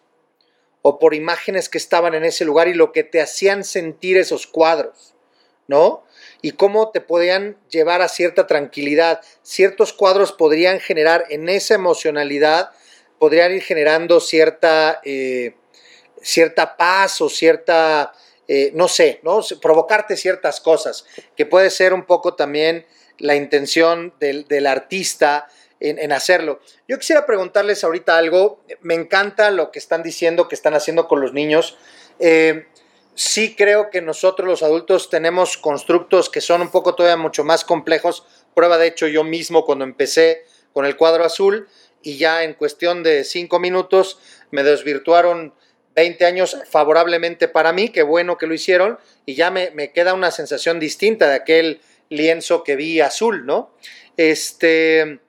[0.81, 4.47] o por imágenes que estaban en ese lugar y lo que te hacían sentir esos
[4.47, 5.15] cuadros,
[5.67, 6.03] ¿no?
[6.41, 9.21] Y cómo te podían llevar a cierta tranquilidad.
[9.41, 12.71] Ciertos cuadros podrían generar en esa emocionalidad,
[13.17, 15.55] podrían ir generando cierta, eh,
[16.21, 18.13] cierta paz o cierta
[18.51, 19.41] eh, no sé, ¿no?
[19.61, 21.05] provocarte ciertas cosas,
[21.37, 22.83] que puede ser un poco también
[23.19, 25.47] la intención del, artista
[25.79, 26.59] en, hacerlo.
[26.87, 31.21] Yo quisiera preguntarles ahorita algo, me encanta lo que están diciendo, que están haciendo con
[31.21, 31.77] los niños.
[32.17, 32.65] Eh,
[33.15, 37.63] sí creo que nosotros los adultos tenemos constructos que son un poco todavía mucho más
[37.65, 38.25] complejos.
[38.53, 41.67] Prueba de hecho yo mismo cuando empecé con el cuadro azul
[42.01, 44.19] y ya en cuestión de cinco minutos
[44.51, 45.53] me desvirtuaron
[45.95, 50.31] 20 años favorablemente para mí, qué bueno que lo hicieron, y ya me, queda una
[50.31, 53.73] sensación distinta de aquel lienzo que vi azul, ¿no?
[54.15, 55.19] Este,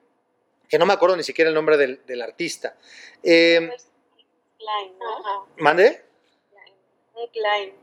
[0.69, 2.75] que no me acuerdo ni siquiera el nombre del, artista.
[3.21, 3.69] Eh,
[4.57, 5.47] Klein, ¿no?
[5.57, 6.03] ¿Mande?
[7.21, 7.73] Un Klein,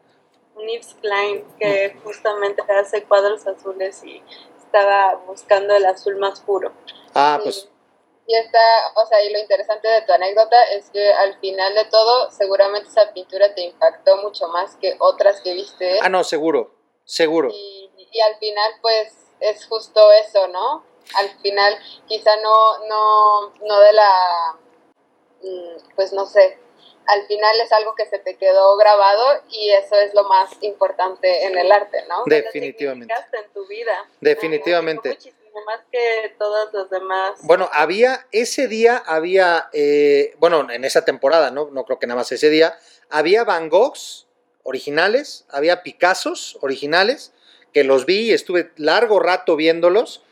[0.57, 4.23] un Yves Klein, que justamente hace cuadros azules y
[4.59, 6.73] estaba buscando el azul más puro.
[7.15, 7.69] Ah, pues
[8.29, 11.87] y está, o sea, y lo interesante de tu anécdota es que al final de
[11.87, 15.99] todo, seguramente esa pintura te impactó mucho más que otras que viste.
[16.03, 16.75] Ah, no, seguro,
[17.05, 17.49] seguro.
[17.51, 20.85] Y, y al final, pues, es justo eso, ¿no?
[21.15, 21.75] Al final,
[22.07, 24.59] quizá no, no, no de la,
[25.43, 26.59] mm, pues no sé,
[27.09, 31.45] al final es algo que se te quedó grabado y eso es lo más importante
[31.45, 32.23] en el arte, ¿no?
[32.27, 33.13] Definitivamente.
[33.33, 34.09] en tu vida.
[34.21, 35.19] Definitivamente
[35.65, 37.39] más que todos los demás.
[37.43, 41.71] Bueno, había, ese día había, eh, bueno, en esa temporada, ¿no?
[41.71, 42.79] No creo que nada más ese día,
[43.11, 44.27] había Van Goghs
[44.63, 47.33] originales, había Picassos originales,
[47.73, 50.23] que los vi y estuve largo rato viéndolos,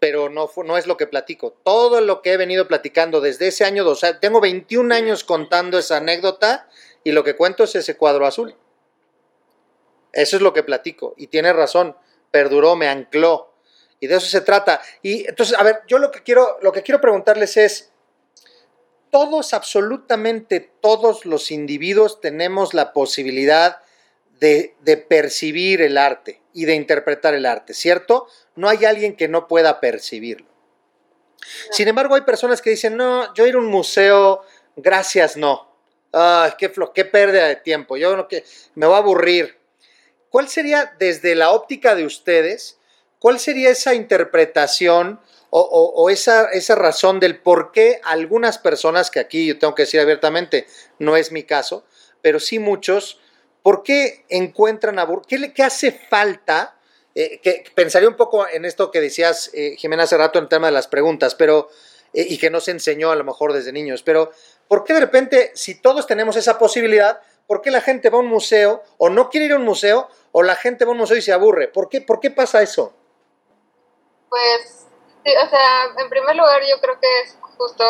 [0.00, 1.52] pero no, no es lo que platico.
[1.64, 5.78] Todo lo que he venido platicando desde ese año, o sea, tengo 21 años contando
[5.78, 6.68] esa anécdota
[7.04, 8.54] y lo que cuento es ese cuadro azul.
[10.12, 11.96] Eso es lo que platico y tiene razón,
[12.30, 13.48] perduró, me ancló,
[14.00, 14.80] y de eso se trata.
[15.02, 17.90] Y entonces, a ver, yo lo que quiero, lo que quiero preguntarles es,
[19.10, 23.78] todos, absolutamente todos los individuos tenemos la posibilidad
[24.40, 24.74] de,
[25.08, 28.26] percibir el arte y de interpretar el arte, ¿cierto?
[28.56, 30.46] No hay alguien que no pueda percibirlo.
[31.70, 34.42] Sin embargo, hay personas que dicen, no, yo ir a un museo,
[34.76, 35.68] gracias, no.
[36.12, 39.56] Ay, qué, qué pérdida de tiempo, yo no que me voy a aburrir.
[40.30, 42.78] ¿Cuál sería desde la óptica de ustedes
[43.18, 45.20] ¿Cuál sería esa interpretación
[45.50, 49.98] o, esa, esa razón del por qué algunas personas, que aquí yo tengo que decir
[49.98, 50.66] abiertamente,
[50.98, 51.84] no es mi caso,
[52.20, 53.18] pero sí muchos,
[53.68, 55.28] ¿por qué encuentran aburrimiento?
[55.28, 56.74] ¿Qué, ¿Qué hace falta?
[57.14, 57.38] Eh,
[57.74, 60.72] pensaría un poco en esto que decías, eh, Jimena, hace rato en el tema de
[60.72, 61.68] las preguntas, pero,
[62.14, 64.30] eh, y que no se enseñó a lo mejor desde niños, pero
[64.68, 68.22] ¿por qué de repente, si todos tenemos esa posibilidad, ¿por qué la gente va a
[68.22, 71.00] un museo o no quiere ir a un museo o la gente va a un
[71.00, 71.68] museo y se aburre?
[71.68, 72.94] ¿Por qué, por qué pasa eso?
[74.30, 74.86] Pues,
[75.26, 77.84] o sea, en primer lugar yo creo que es justo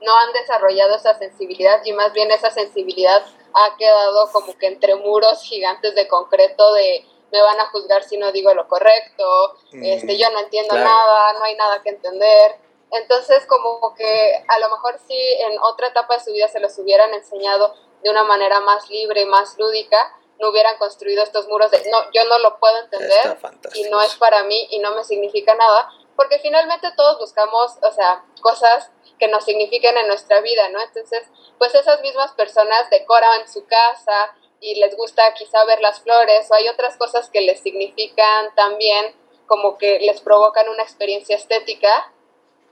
[0.00, 3.24] no han desarrollado esa sensibilidad y más bien esa sensibilidad
[3.56, 8.16] ha quedado como que entre muros gigantes de concreto de me van a juzgar si
[8.16, 12.56] no digo lo correcto, este, yo no entiendo nada, no hay nada que entender.
[12.92, 16.78] Entonces, como que a lo mejor si en otra etapa de su vida se los
[16.78, 21.70] hubieran enseñado de una manera más libre y más lúdica, no hubieran construido estos muros
[21.70, 23.38] de, no, yo no lo puedo entender
[23.74, 27.92] y no es para mí y no me significa nada, porque finalmente todos buscamos, o
[27.92, 30.80] sea, cosas que nos signifiquen en nuestra vida, ¿no?
[30.80, 31.22] Entonces,
[31.58, 36.54] pues esas mismas personas decoran su casa y les gusta quizá ver las flores o
[36.54, 39.14] hay otras cosas que les significan también
[39.46, 42.12] como que les provocan una experiencia estética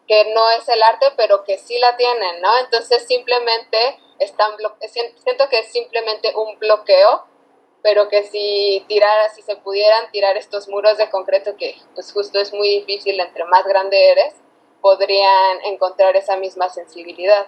[0.06, 2.58] que no es el arte, pero que sí la tienen, ¿no?
[2.58, 4.52] Entonces simplemente están
[5.22, 7.24] siento que es simplemente un bloqueo,
[7.84, 12.40] pero que si tirara, si se pudieran tirar estos muros de concreto, que pues justo
[12.40, 14.34] es muy difícil, entre más grande eres,
[14.80, 17.46] podrían encontrar esa misma sensibilidad.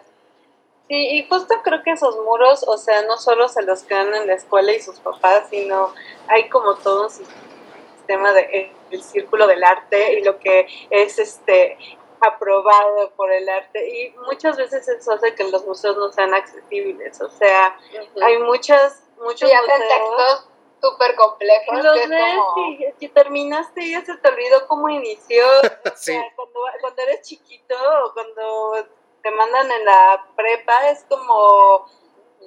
[0.88, 4.26] Sí, y justo creo que esos muros, o sea, no solo se los quedan en
[4.26, 5.94] la escuela y sus papás, sino
[6.28, 11.78] hay como todo un sistema de el círculo del arte y lo que es este
[12.20, 17.20] aprobado por el arte y muchas veces eso hace que los museos no sean accesibles,
[17.22, 17.78] o sea,
[18.22, 20.48] hay muchas muchos museos
[20.80, 21.82] súper complejos.
[21.82, 25.44] Los ves y si terminaste y ya se te olvidó cómo inició.
[25.96, 27.74] O sea, cuando, cuando eres chiquito
[28.04, 28.86] o cuando
[29.22, 31.86] te mandan en la prepa, es como,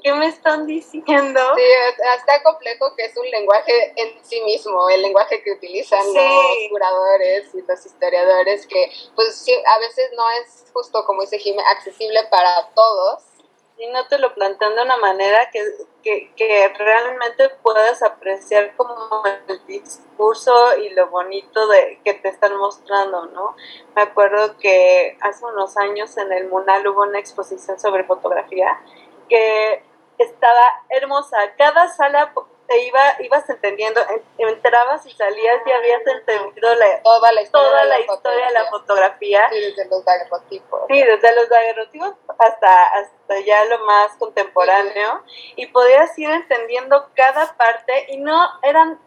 [0.03, 1.41] ¿qué me están diciendo?
[1.55, 1.63] Sí,
[2.15, 7.53] está complejo que es un lenguaje en sí mismo, el lenguaje que utilizan los curadores
[7.55, 12.69] y los historiadores, que pues a veces no es justo, como dice Jimé, accesible para
[12.75, 13.28] todos
[13.79, 15.63] y no te lo plantean de una manera que,
[16.77, 23.55] realmente puedas apreciar como el discurso y lo bonito de que te están mostrando, ¿no?
[23.95, 28.81] Me acuerdo que hace unos años en el Munal hubo una exposición sobre fotografía
[29.29, 29.83] que
[30.17, 31.37] estaba hermosa.
[31.57, 32.33] Cada sala
[32.69, 33.99] te iba, ibas entendiendo,
[34.37, 36.69] entrabas y salías y habías entendido
[37.03, 39.49] toda la historia, toda la, historia de la fotografía.
[39.49, 40.81] Sí, desde los daguerrotipos.
[40.87, 45.23] Sí, desde los daguerrotipos hasta, hasta ya lo más contemporáneo.
[45.55, 48.99] Y podías ir entendiendo cada parte y no eran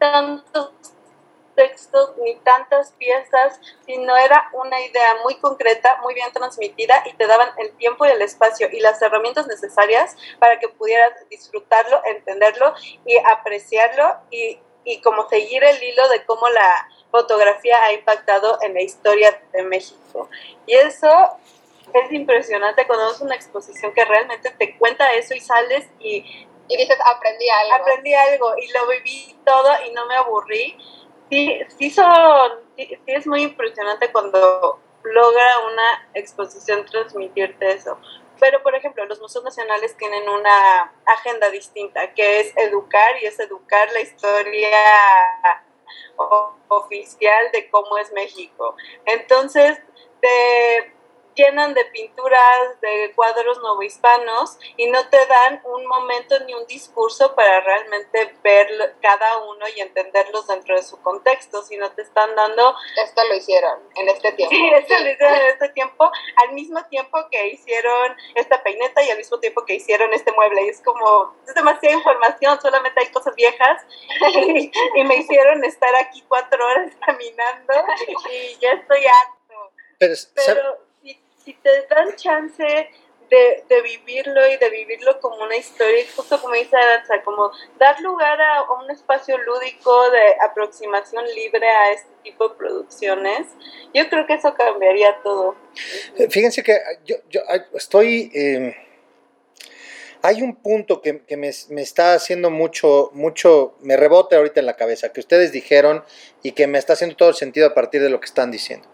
[0.00, 0.72] tantos
[1.60, 7.26] textos ni tantas piezas, sino era una idea muy concreta, muy bien transmitida y te
[7.26, 12.72] daban el tiempo y el espacio y las herramientas necesarias para que pudieras disfrutarlo, entenderlo
[13.04, 18.72] y apreciarlo y, y como seguir el hilo de cómo la fotografía ha impactado en
[18.72, 20.30] la historia de México.
[20.64, 21.10] Y eso
[21.92, 26.76] es impresionante cuando es una exposición que realmente te cuenta eso y sales y y
[26.76, 27.74] dices, aprendí algo.
[27.74, 30.78] Aprendí algo y lo viví todo y no me aburrí
[31.30, 37.98] sí, sí, son, sí, es muy impresionante cuando logra una exposición transmitirte eso.
[38.38, 43.38] Pero, por ejemplo, los museos nacionales tienen una agenda distinta, que es educar y es
[43.38, 44.78] educar la historia
[46.68, 48.76] oficial de cómo es México.
[49.04, 49.78] Entonces,
[50.20, 50.92] te
[51.34, 57.34] llenan de pinturas, de cuadros novohispanos y no te dan un momento ni un discurso
[57.34, 62.74] para realmente ver cada uno y entenderlos dentro de su contexto, sino te están dando...
[63.02, 64.54] Esto lo hicieron en este tiempo.
[64.54, 69.10] Sí, esto lo hicieron en este tiempo, al mismo tiempo que hicieron esta peineta y
[69.10, 70.64] al mismo tiempo que hicieron este mueble.
[70.64, 73.82] Y es como, es demasiada información, solamente hay cosas viejas
[74.94, 77.74] y, me hicieron estar aquí cuatro horas caminando
[78.30, 79.72] y ya estoy harto.
[79.98, 80.89] Pero,
[81.50, 86.54] si te dan chance de, de, vivirlo y de vivirlo como una historia, justo como
[86.54, 92.48] dice Aranza, como dar lugar a, un espacio lúdico de aproximación libre a este tipo
[92.48, 93.46] de producciones,
[93.94, 95.54] yo creo que eso cambiaría todo.
[96.30, 97.40] Fíjense que yo, yo
[97.74, 98.30] estoy...
[98.34, 98.74] Em,
[100.22, 104.66] hay un punto que, que me, me, está haciendo mucho, mucho, me rebote ahorita en
[104.66, 106.04] la cabeza, que ustedes dijeron
[106.42, 108.86] y que me está haciendo todo el sentido a partir de lo que están diciendo.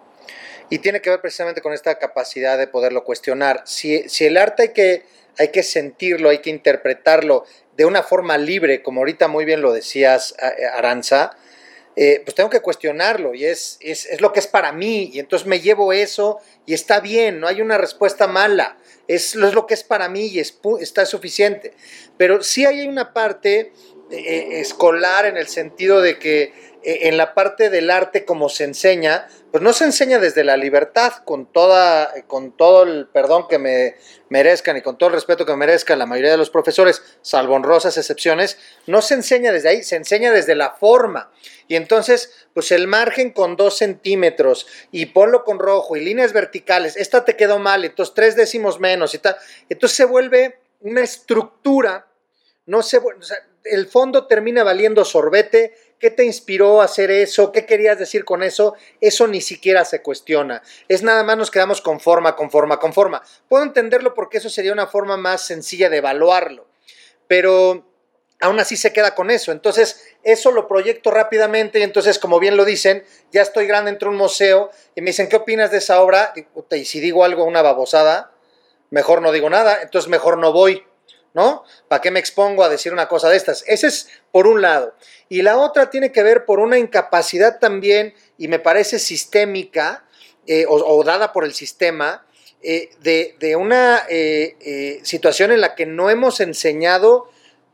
[0.71, 3.63] Y tiene que ver precisamente con esta capacidad de poderlo cuestionar.
[3.65, 5.05] Si, si el arte hay que,
[5.39, 7.45] hay que sentirlo, hay que interpretarlo
[7.77, 10.35] de una forma libre, como ahorita muy bien lo decías,
[10.73, 11.37] Aranza,
[11.99, 15.49] eh, pues tengo que cuestionarlo y es, es, lo que es para mí y entonces
[15.49, 18.77] me llevo eso y está bien, no hay una respuesta mala,
[19.09, 21.73] es, es lo que es para mí y es, está suficiente.
[22.19, 23.73] Pero sí hay una parte
[24.11, 26.53] eh, escolar en el sentido de que
[26.87, 31.15] en la parte del arte como se enseña, pues no se enseña desde la libertad,
[31.25, 33.97] con, toda, con todo el perdón que me
[34.29, 37.55] merezcan y con todo el respeto que me merezcan la mayoría de los profesores, salvo
[37.55, 41.33] honrosas excepciones, no se enseña desde ahí, se enseña desde la forma.
[41.67, 46.97] Y entonces, pues el margen con dos centímetros y ponlo con rojo y líneas verticales,
[46.97, 49.37] esta te quedó mal, entonces tres décimos menos y tal.
[49.69, 52.07] Entonces se vuelve una estructura,
[52.67, 53.39] no se, sea,
[53.71, 57.53] el fondo termina valiendo sorbete ¿Qué te inspiró a hacer eso?
[57.53, 58.75] ¿Qué querías decir con eso?
[59.01, 60.63] Eso ni siquiera se cuestiona.
[60.89, 63.23] Es nada más nos quedamos con forma, con forma, con forma.
[63.49, 66.67] Puedo entenderlo porque eso sería una forma más sencilla de evaluarlo,
[67.29, 67.87] pero
[68.41, 69.53] aún así se queda con eso.
[69.53, 73.03] Entonces, eso lo proyecto rápidamente y entonces, como bien lo dicen,
[73.33, 76.35] ya estoy grande, entro a un museo y me dicen, ¿qué opinas de esa obra?
[76.73, 78.33] Y si digo algo, una babosada,
[78.91, 80.85] mejor no digo nada, entonces mejor no voy.
[81.37, 81.65] ¿No?
[81.87, 83.63] ¿Para qué me expongo a decir una cosa de estas?
[83.67, 84.95] Ese es por un lado.
[85.29, 90.07] Y la otra tiene que ver por una incapacidad también, y me parece sistémica,
[90.47, 92.27] eh, o, dada por el sistema,
[92.63, 97.29] eh, de, una eh, situación en la que no hemos enseñado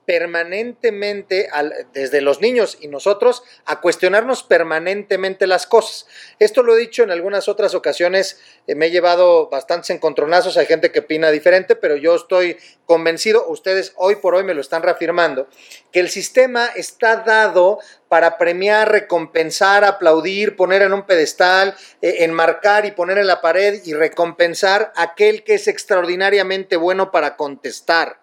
[0.05, 1.49] permanentemente,
[1.93, 6.07] desde los niños y nosotros, a cuestionarnos permanentemente las cosas.
[6.39, 10.67] Esto lo he dicho en algunas otras ocasiones, eh, me he llevado bastantes encontronazos, hay
[10.67, 14.83] gente que opina diferente, pero yo estoy convencido, ustedes hoy por hoy me lo están
[14.83, 15.49] reafirmando,
[15.93, 17.79] que el sistema está dado
[18.09, 23.81] para premiar, recompensar, aplaudir, poner en un pedestal, eh, enmarcar y poner en la pared
[23.85, 28.22] y recompensar aquel que es extraordinariamente bueno para contestar.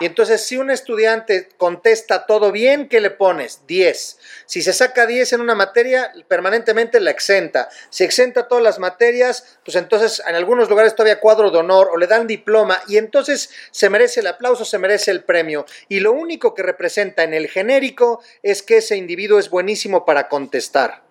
[0.00, 3.66] Y entonces, si un estudiante contesta todo bien, ¿qué le pones?
[3.66, 4.18] 10.
[4.46, 7.68] Si se saca 10 en una materia, permanentemente la exenta.
[7.90, 11.98] Si exenta todas las materias, pues entonces en algunos lugares todavía cuadro de honor o
[11.98, 15.66] le dan diploma y entonces se merece el aplauso, se merece el premio.
[15.88, 20.28] Y lo único que representa en el genérico es que ese individuo es buenísimo para
[20.28, 21.09] contestar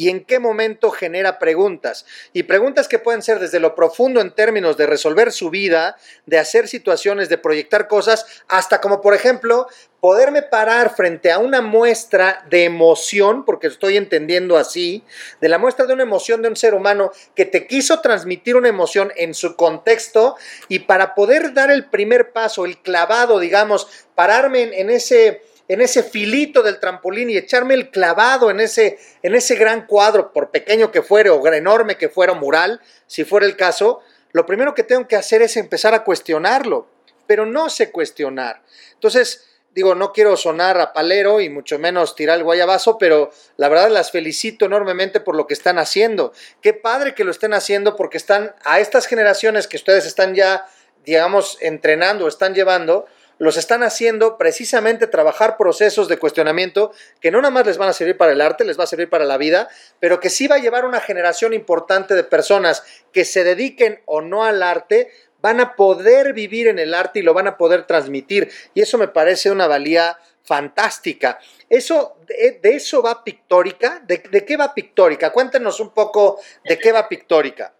[0.00, 2.06] y en qué momento genera preguntas.
[2.32, 6.38] Y preguntas que pueden ser desde lo profundo en términos de resolver su vida, de
[6.38, 9.66] hacer situaciones, de proyectar cosas, hasta como por ejemplo
[10.00, 15.04] poderme parar frente a una muestra de emoción, porque estoy entendiendo así,
[15.42, 18.68] de la muestra de una emoción de un ser humano que te quiso transmitir una
[18.68, 20.36] emoción en su contexto
[20.68, 26.02] y para poder dar el primer paso, el clavado, digamos, pararme en, ese en ese
[26.02, 30.90] filito del trampolín y echarme el clavado en ese, en ese gran cuadro, por pequeño
[30.90, 34.00] que fuera o enorme que fuera mural, si fuera el caso,
[34.32, 36.88] lo primero que tengo que hacer es empezar a cuestionarlo,
[37.28, 38.64] pero no sé cuestionar.
[38.94, 43.68] Entonces, digo, no quiero sonar a palero y mucho menos tirar el guayabazo, pero la
[43.68, 46.32] verdad las felicito enormemente por lo que están haciendo.
[46.60, 50.66] Qué padre que lo estén haciendo porque están a estas generaciones que ustedes están ya,
[51.04, 53.06] digamos, entrenando, están llevando,
[53.40, 57.94] los están haciendo precisamente trabajar procesos de cuestionamiento que no nada más les van a
[57.94, 60.56] servir para el arte, les va a servir para la vida, pero que sí va
[60.56, 65.10] a llevar una generación importante de personas que se dediquen o no al arte,
[65.40, 68.50] van a poder vivir en el arte y lo van a poder transmitir.
[68.74, 71.38] Y eso me parece una valía fantástica.
[71.70, 74.02] Eso, de, eso va pictórica.
[74.06, 75.32] ¿De, ¿De, qué va pictórica?
[75.32, 77.72] Cuéntenos un poco de qué va pictórica.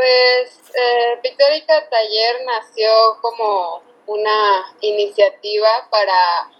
[0.00, 6.50] Pues eh, Pictórica Taller nació como una iniciativa para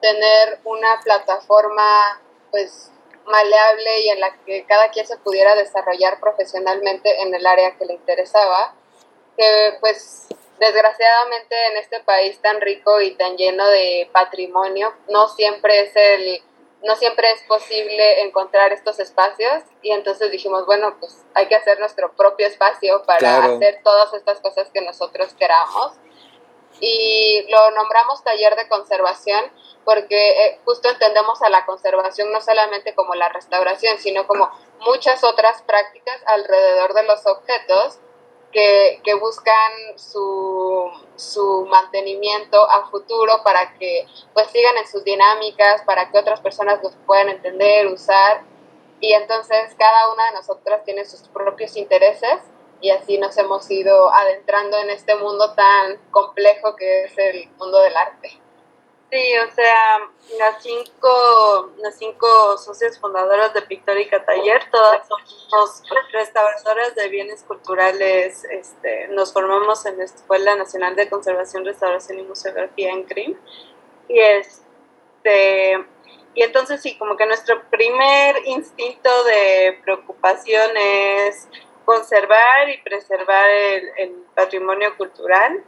[0.00, 2.22] tener una plataforma
[2.52, 2.92] pues
[3.26, 7.84] maleable y en la que cada quien se pudiera desarrollar profesionalmente en el área que
[7.84, 8.76] le interesaba,
[9.36, 10.28] que pues
[10.60, 16.44] desgraciadamente en este país tan rico y tan lleno de patrimonio no siempre es el
[16.84, 21.80] no siempre es posible encontrar estos espacios y entonces dijimos, bueno, pues hay que hacer
[21.80, 25.92] nuestro propio espacio para hacer todas estas cosas que nosotros queramos.
[26.80, 29.40] Y lo nombramos taller de conservación
[29.84, 35.24] porque eh, justo entendemos a la conservación no solamente como la restauración, sino como muchas
[35.24, 38.00] otras prácticas alrededor de los objetos
[38.54, 46.10] que, buscan su, su, mantenimiento a futuro para que pues sigan en sus dinámicas, para
[46.10, 48.42] que otras personas los puedan entender, usar.
[49.00, 52.40] Y entonces cada una de nosotras tiene sus propios intereses
[52.80, 57.80] y así nos hemos ido adentrando en este mundo tan complejo que es el mundo
[57.80, 58.43] del arte.
[59.10, 59.98] Sí, o sea,
[60.38, 65.82] las cinco, las cinco socias fundadoras de Pictórica Taller, todas somos
[66.12, 72.22] restauradoras de bienes culturales, este, nos formamos en la Escuela Nacional de Conservación, Restauración y
[72.22, 73.36] Museografía en CRIM,
[74.08, 75.86] y este
[76.34, 81.48] y entonces sí, como que nuestro primer instinto de preocupación es
[81.84, 85.62] conservar y preservar el, el patrimonio cultural,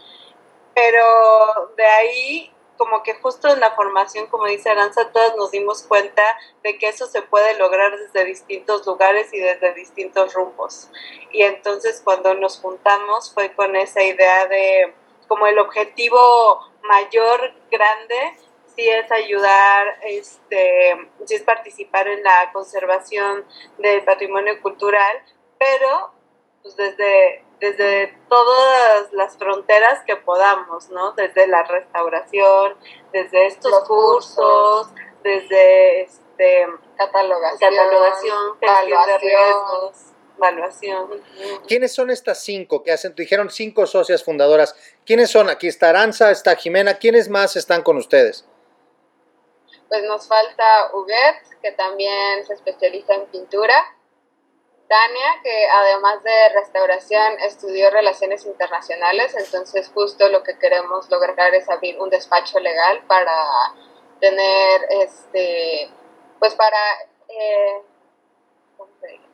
[0.74, 5.83] pero de ahí como que justo en la formación, como dice Aranza, todos nos dimos
[5.83, 6.22] cuenta
[6.62, 10.91] de que eso se puede lograr desde distintos lugares y desde distintos rumbos.
[11.33, 14.95] Y entonces cuando nos juntamos fue con esa idea de
[15.29, 18.37] como el objetivo mayor, grande,
[18.77, 23.45] sí es ayudar, este, sí es participar en la conservación
[23.79, 25.16] del patrimonio cultural,
[25.59, 26.12] pero
[26.62, 31.12] pues desde desde todas las fronteras que podamos, ¿no?
[31.12, 32.76] Desde la restauración,
[33.12, 34.88] desde estos cursos,
[35.22, 39.07] desde este catalogación, catalogación evaluación.
[39.07, 39.96] de riesgos,
[40.36, 41.22] evaluación.
[41.66, 43.14] ¿Quiénes son estas cinco que hacen?
[43.14, 44.74] Dijeron cinco socias fundadoras.
[45.07, 45.48] ¿Quiénes son?
[45.48, 46.94] Aquí está Aranza, está Jimena.
[46.98, 48.46] ¿Quiénes más están con ustedes?
[49.88, 53.74] Pues nos falta Huguet, que también se especializa en pintura.
[54.89, 61.68] Tania, que además de restauración estudió relaciones internacionales, entonces justo lo que queremos lograr es
[61.68, 63.34] abrir un despacho legal para
[64.20, 65.91] tener, este,
[66.39, 66.78] pues para
[67.28, 67.82] eh,
[68.76, 69.26] ¿cómo se dice?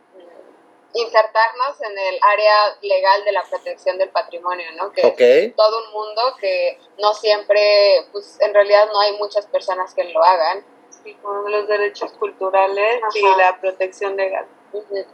[0.94, 4.92] insertarnos en el área legal de la protección del patrimonio, ¿no?
[4.92, 9.94] Que es todo un mundo que no siempre, pues en realidad no hay muchas personas
[9.94, 10.64] que lo hagan.
[11.03, 14.46] Sí, como los derechos culturales y la protección legal.
[14.72, 15.05] Ujú.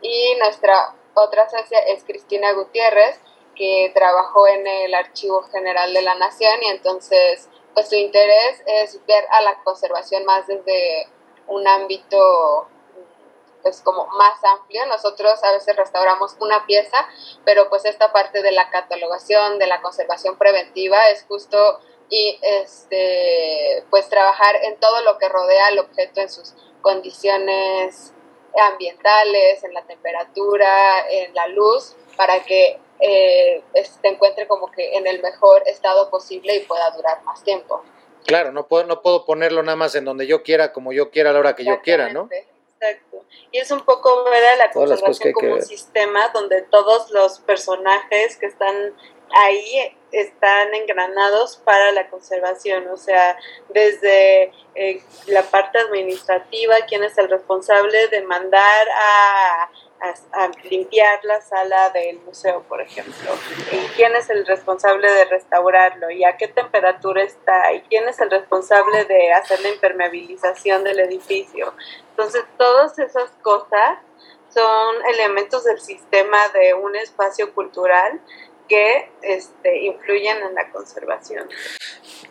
[0.00, 3.20] Y nuestra otra socia es Cristina Gutiérrez,
[3.56, 9.04] que trabajó en el Archivo General de la Nación y entonces pues su interés es
[9.06, 11.08] ver a la conservación más desde
[11.48, 12.68] un ámbito
[13.62, 14.86] pues como más amplio.
[14.86, 17.08] Nosotros a veces restauramos una pieza,
[17.44, 23.84] pero pues esta parte de la catalogación, de la conservación preventiva es justo y este
[23.90, 28.14] pues trabajar en todo lo que rodea al objeto en sus condiciones
[28.72, 35.06] ambientales, en la temperatura, en la luz, para que eh, se encuentre como que en
[35.06, 37.82] el mejor estado posible y pueda durar más tiempo.
[38.26, 41.30] Claro, no puedo, no puedo ponerlo nada más en donde yo quiera, como yo quiera,
[41.30, 42.28] a la hora que yo quiera, ¿no?
[42.30, 43.24] Exacto.
[43.50, 46.62] Y es un poco ver a la Todas que conservación que como un sistema donde
[46.62, 48.94] todos los personajes que están
[49.34, 53.36] ahí están engranados para la conservación, o sea,
[53.68, 59.70] desde eh, la parte administrativa, quién es el responsable de mandar a,
[60.32, 63.30] a- limpiar la sala del museo, por ejemplo,
[63.70, 68.18] y quién es el responsable de restaurarlo, y a qué temperatura está, y quién es
[68.20, 71.74] el responsable de hacer la impermeabilización del edificio.
[72.10, 73.98] Entonces, todas esas cosas
[74.54, 78.18] son elementos del sistema de un espacio cultural
[78.68, 81.48] que este, influyen en la conservación.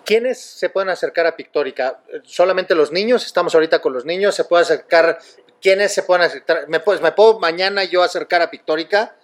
[0.05, 2.01] ¿Quiénes se pueden acercar a Pictórica?
[2.23, 3.25] ¿Solamente los niños?
[3.25, 4.35] Estamos ahorita con los niños.
[4.35, 5.19] ¿Se puede acercar?
[5.61, 6.67] ¿Quiénes se pueden acercar?
[6.69, 9.15] ¿Me, puedo- ¿Me puedo mañana yo acercar a Pictórica?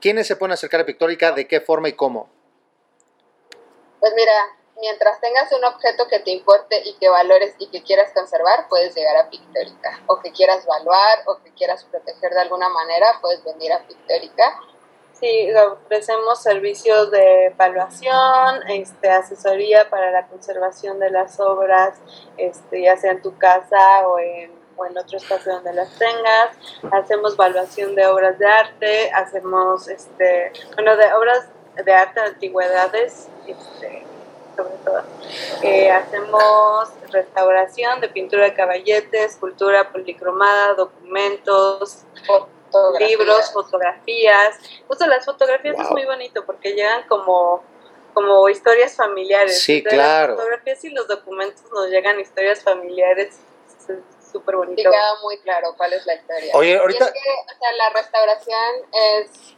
[0.00, 1.32] ¿Quiénes se pueden acercar a Pictórica?
[1.32, 2.30] ¿De qué forma y cómo?
[4.00, 4.32] Pues mira,
[4.80, 8.94] mientras tengas un objeto que te importe y que valores y que quieras conservar, puedes
[8.94, 10.00] llegar a Pictórica.
[10.06, 14.58] O que quieras evaluar o que quieras proteger de alguna manera, puedes venir a Pictórica.
[15.22, 21.94] Sí, ofrecemos servicios de evaluación, este, asesoría para la conservación de las obras,
[22.36, 26.56] este, ya sea en tu casa o en, o en otro espacio donde las tengas.
[26.90, 33.28] Hacemos evaluación de obras de arte, hacemos, este, bueno, de obras de arte de antigüedades,
[33.46, 34.04] este,
[34.56, 35.02] sobre todo.
[35.62, 42.06] Eh, hacemos restauración de pintura de caballete, escultura policromada, documentos,
[42.72, 43.10] Fotografías.
[43.10, 44.58] libros, fotografías.
[44.88, 47.62] Justo las fotografías es muy bonito porque llegan como,
[48.14, 49.60] como historias familiares.
[49.62, 50.32] Sí, claro.
[50.34, 53.38] Las fotografías y los documentos nos llegan historias familiares.
[53.88, 54.90] Es súper bonito.
[54.90, 56.52] queda muy claro cuál es la historia.
[56.54, 57.04] Oye, Y ahorita...
[57.04, 59.54] es que, o sea, la restauración es,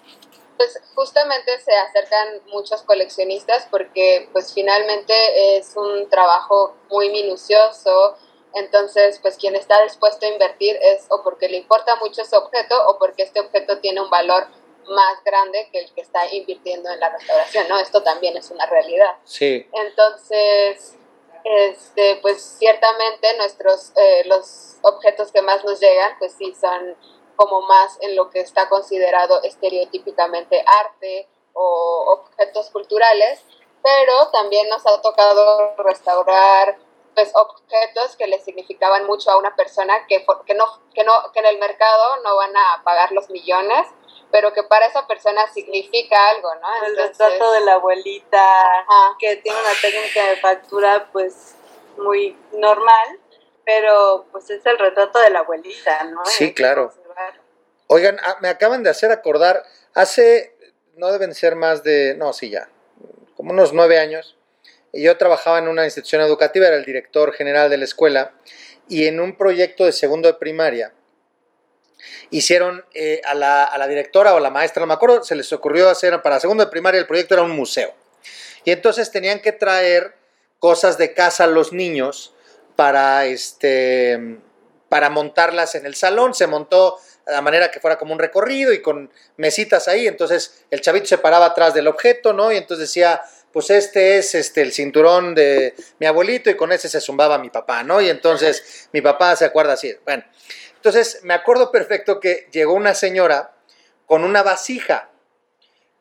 [0.56, 8.16] pues justamente se acercan muchos coleccionistas porque pues finalmente es un trabajo muy minucioso,
[8.54, 12.74] entonces pues quien está dispuesto a invertir es o porque le importa mucho ese objeto
[12.88, 14.46] o porque este objeto tiene un valor
[14.88, 17.78] más grande que el que está invirtiendo en la restauración, ¿no?
[17.78, 19.16] Esto también es una realidad.
[19.24, 20.96] Sí, Entonces,
[21.44, 26.96] este, pues ciertamente nuestros, eh, los objetos que más nos llegan, pues sí son
[27.36, 33.40] como más en lo que está considerado estereotípicamente arte o objetos culturales,
[33.82, 36.78] pero también nos ha tocado restaurar
[37.14, 41.40] pues objetos que le significaban mucho a una persona que, que, no, que, no, que
[41.40, 43.86] en el mercado no van a pagar los millones,
[44.30, 46.86] pero que para esa persona significa algo, ¿no?
[46.86, 51.54] El Entonces, retrato de la abuelita ajá, que tiene una técnica de factura pues
[51.98, 53.20] muy normal,
[53.64, 56.24] pero pues es el retrato de la abuelita, ¿no?
[56.24, 56.92] Sí, claro.
[57.86, 59.62] Oigan, ah, me acaban de hacer acordar,
[59.94, 60.56] hace,
[60.96, 62.68] no deben ser más de, no, sí, ya,
[63.36, 64.36] como unos nueve años,
[64.94, 68.32] yo trabajaba en una institución educativa, era el director general de la escuela,
[68.88, 70.92] y en un proyecto de segundo de primaria,
[72.30, 76.20] hicieron eh, a, la, directora o la maestra, no me acuerdo, se les ocurrió hacer
[76.22, 77.94] para segundo de primaria el proyecto era un museo.
[78.64, 80.14] Y entonces tenían que traer
[80.58, 82.34] cosas de casa a los niños
[82.76, 84.38] para, este,
[84.88, 86.34] para montarlas en el salón.
[86.34, 90.06] Se montó de manera que fuera como un recorrido y con mesitas ahí.
[90.06, 92.50] Entonces el chavito se paraba atrás del objeto, ¿no?
[92.50, 93.20] Y entonces decía,
[93.54, 97.50] pues este es este, el cinturón de mi abuelito y con ese se zumbaba mi
[97.50, 98.00] papá, ¿no?
[98.00, 99.94] Y entonces mi papá se acuerda así.
[100.04, 100.24] Bueno,
[100.74, 103.54] entonces me acuerdo perfecto que llegó una señora
[104.06, 105.08] con una vasija,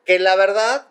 [0.04, 0.88] que la verdad,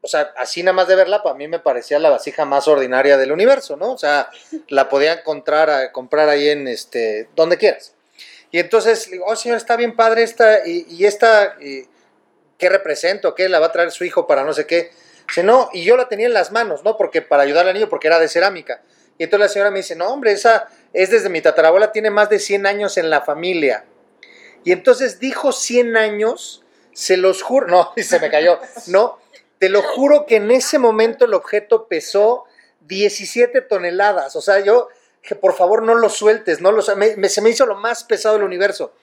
[0.00, 3.16] o sea, así nada más de verla, para mí me parecía la vasija más ordinaria
[3.16, 3.92] del universo, ¿no?
[3.92, 4.30] O sea,
[4.66, 7.94] la podía encontrar, comprar ahí en este, donde quieras.
[8.50, 13.36] Y entonces le digo, oh señor, está bien padre esta, y, esta, ¿qué represento?
[13.36, 14.90] ¿Qué la va a traer su hijo para no sé qué?
[15.30, 16.96] Dice, no, y yo la tenía en las manos, ¿no?
[16.96, 18.82] Porque para ayudar al niño, porque era de cerámica.
[19.16, 22.28] Y entonces la señora me dice, no, hombre, esa es desde mi tatarabuela, tiene más
[22.28, 23.84] de 100 años en la familia.
[24.64, 28.58] Y entonces dijo 100 años, se los juro, no, y se me cayó,
[28.88, 29.18] no,
[29.58, 32.44] te lo juro que en ese momento el objeto pesó
[32.80, 34.34] 17 toneladas.
[34.36, 34.88] O sea, yo
[35.22, 38.36] que por favor no lo sueltes, no lo, me, se me hizo lo más pesado
[38.36, 38.94] del universo.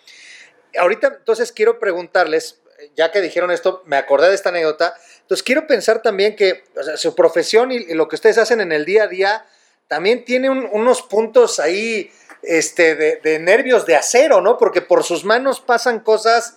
[0.78, 2.60] Ahorita entonces quiero preguntarles,
[2.96, 4.96] ya que dijeron esto, me acordé de esta anécdota,
[5.28, 6.64] entonces quiero pensar también que
[6.96, 9.46] su profesión y, lo que ustedes hacen en el día a día
[9.90, 12.10] también tiene un, unos puntos ahí
[12.44, 14.58] este, de, de, nervios de acero, ¿no?
[14.58, 16.56] Porque por sus manos pasan cosas,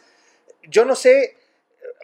[0.63, 1.37] yo no sé,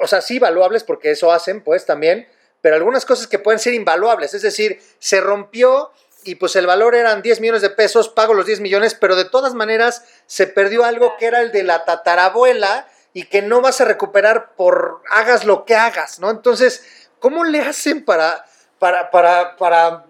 [0.01, 2.27] o sea, sí valuables porque eso hacen, pues también,
[2.62, 5.93] pero algunas cosas que pueden ser invaluables, es decir, se rompió
[6.25, 9.27] y pues el valor eran 10 millones de pesos, pago los 10 millones, pero de
[9.27, 13.81] todas maneras se perdió algo que era el de la tatarabuela y que no vas
[13.81, 16.29] a recuperar por hagas lo que hagas, ¿no?
[16.29, 18.45] Entonces, ¿cómo le hacen para,
[18.79, 20.05] para, para, para,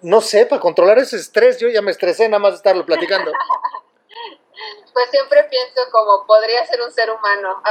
[0.00, 1.58] no sé, para controlar ese estrés?
[1.58, 3.30] Yo ya me estresé nada más de estarlo platicando.
[4.92, 7.62] Pues siempre pienso como podría ser un ser humano.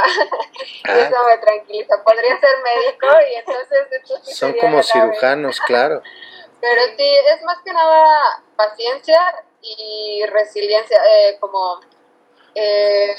[0.86, 2.02] Eso me tranquiliza.
[2.04, 4.24] Podría ser médico y entonces...
[4.24, 6.02] Sí Son como cirujanos, claro.
[6.62, 9.20] Pero sí, es más que nada paciencia
[9.62, 11.82] y resiliencia, eh, como,
[12.56, 13.16] eh,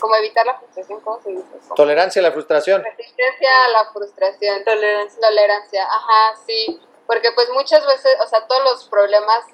[0.00, 1.44] como evitar la frustración, ¿cómo se dice?
[1.74, 2.82] Tolerancia a la frustración.
[2.82, 4.64] Resistencia a la frustración.
[4.64, 5.20] Tolerancia.
[5.20, 6.80] Tolerancia, ajá, sí.
[7.06, 9.44] Porque pues muchas veces, o sea, todos los problemas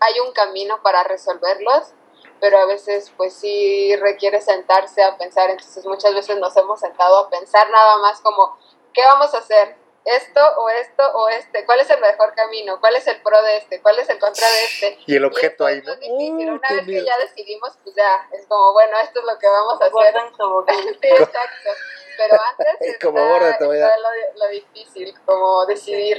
[0.00, 1.92] hay un camino para resolverlos,
[2.40, 7.18] pero a veces pues sí requiere sentarse a pensar, entonces muchas veces nos hemos sentado
[7.18, 8.58] a pensar nada más como,
[8.92, 9.76] ¿qué vamos a hacer?
[10.06, 13.56] Esto o esto o este, cuál es el mejor camino, cuál es el pro de
[13.56, 14.98] este, cuál es el contra de este.
[15.04, 15.92] Y el objeto ahí, ¿no?
[15.92, 16.50] Es difícil.
[16.50, 19.80] Una vez que ya decidimos, pues ya, es como, bueno, esto es lo que vamos
[19.82, 20.14] a hacer.
[21.02, 21.70] sí, exacto.
[22.16, 22.38] Pero
[22.70, 26.18] antes como está, lo, lo difícil, como decidir.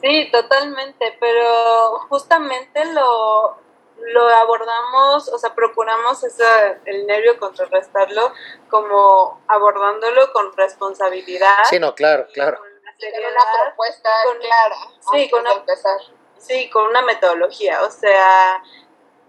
[0.00, 3.58] Sí, totalmente, pero justamente lo,
[3.98, 6.44] lo abordamos, o sea, procuramos ese,
[6.84, 8.32] el nervio contrarrestarlo
[8.70, 11.64] como abordándolo con responsabilidad.
[11.68, 12.60] Sí, no, claro, claro
[12.98, 14.76] sería una propuesta con, clara.
[15.12, 16.00] Sí, con una, empezar.
[16.38, 17.82] Sí, con una metodología.
[17.82, 18.62] O sea,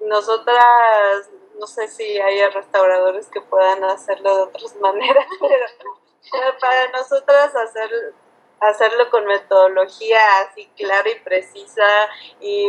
[0.01, 7.55] nosotras, no sé si hay restauradores que puedan hacerlo de otras maneras, pero para nosotras
[7.55, 8.13] hacer,
[8.59, 12.09] hacerlo con metodología así clara y precisa
[12.39, 12.67] y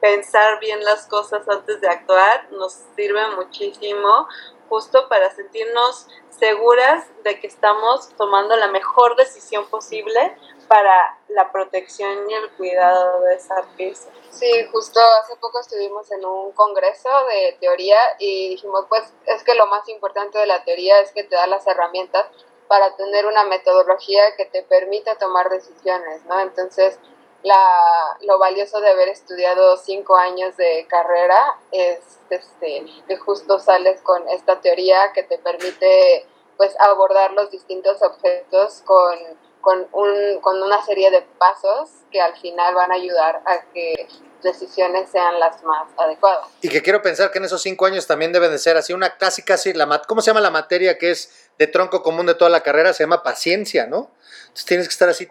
[0.00, 4.28] pensar bien las cosas antes de actuar nos sirve muchísimo
[4.74, 12.28] justo para sentirnos seguras de que estamos tomando la mejor decisión posible para la protección
[12.28, 14.10] y el cuidado de esa pieza.
[14.30, 19.54] Sí, justo hace poco estuvimos en un congreso de teoría y dijimos, pues es que
[19.54, 22.26] lo más importante de la teoría es que te da las herramientas
[22.66, 26.40] para tener una metodología que te permita tomar decisiones, ¿no?
[26.40, 26.98] Entonces,
[27.44, 34.00] la, lo valioso de haber estudiado cinco años de carrera es este, que justo sales
[34.00, 36.26] con esta teoría que te permite
[36.56, 39.18] pues abordar los distintos objetos con,
[39.60, 44.08] con, un, con una serie de pasos que al final van a ayudar a que
[44.44, 46.46] decisiones sean las más adecuadas.
[46.60, 49.16] Y que quiero pensar que en esos cinco años también deben de ser así una
[49.16, 52.50] casi casi la ¿cómo se llama la materia que es de tronco común de toda
[52.50, 52.92] la carrera?
[52.92, 54.12] Se llama paciencia, ¿no?
[54.42, 55.26] Entonces tienes que estar así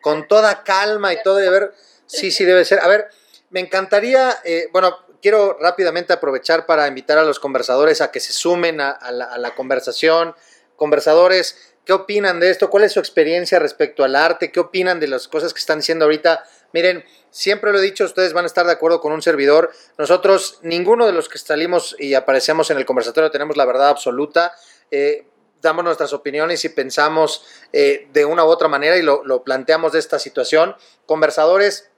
[0.00, 1.74] con toda calma y todo y a ver,
[2.06, 2.80] sí, sí debe ser.
[2.80, 3.10] A ver,
[3.50, 8.32] me encantaría, eh, bueno, quiero rápidamente aprovechar para invitar a los conversadores a que se
[8.32, 10.34] sumen a la conversación.
[10.76, 12.70] Conversadores, ¿qué opinan de esto?
[12.70, 14.50] ¿Cuál es su experiencia respecto al arte?
[14.50, 16.44] ¿Qué opinan de las cosas que están diciendo ahorita
[16.74, 19.70] Miren, siempre lo he dicho, ustedes van a estar de acuerdo con un servidor.
[19.96, 24.52] Nosotros, ninguno de los que salimos y aparecemos en el conversatorio tenemos la verdad absoluta.
[24.90, 25.24] Eh,
[25.62, 30.00] damos nuestras opiniones y pensamos eh, de una u otra manera y lo, planteamos de
[30.00, 30.74] esta situación.
[31.06, 31.90] Conversadores,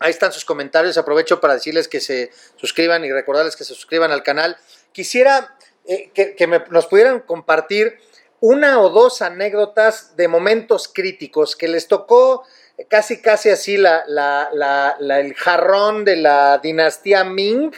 [0.00, 0.98] ahí están sus comentarios.
[0.98, 4.58] Aprovecho para decirles que se suscriban y recordarles que se suscriban al canal.
[4.92, 5.56] Quisiera
[5.86, 7.98] eh, que, nos pudieran compartir
[8.40, 12.44] una o dos anécdotas de momentos críticos que les tocó
[12.88, 14.50] casi casi así la,
[15.00, 17.72] el jarrón de la dinastía Ming,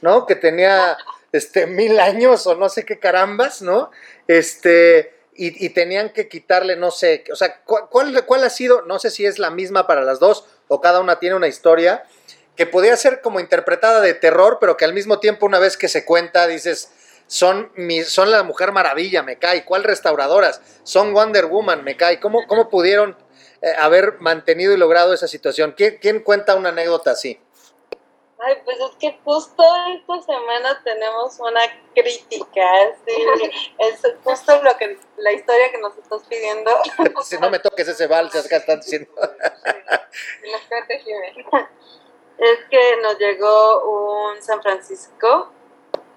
[0.00, 0.26] ¿no?
[0.26, 0.96] Que tenía
[1.32, 3.90] este, mil años o no sé qué carambas, ¿no?
[4.26, 8.82] Este, y, tenían que quitarle, no sé, o sea, ¿cuál, ha sido?
[8.82, 12.04] No sé si es la misma para las dos o cada una tiene una historia
[12.56, 15.86] que podía ser como interpretada de terror, pero que al mismo tiempo una vez que
[15.86, 16.90] se cuenta dices,
[17.28, 17.70] son,
[18.04, 20.60] son la Mujer Maravilla, me cae, ¿cuál restauradoras?
[20.82, 23.16] Son Wonder Woman, me cae, ¿cómo, cómo pudieron
[23.62, 25.74] eh, haber mantenido y logrado esa situación?
[25.76, 27.40] ¿Quién, quién cuenta una anécdota así?
[28.40, 29.64] Ay, pues es que justo
[29.96, 31.60] esta semana tenemos una
[31.92, 32.62] crítica,
[33.04, 33.12] sí,
[33.78, 36.70] es justo lo que la historia que nos estás pidiendo.
[37.24, 39.10] si no me toques ese vals, acá están diciendo.
[40.44, 41.40] Y.
[42.38, 45.52] Es que nos llegó un San Francisco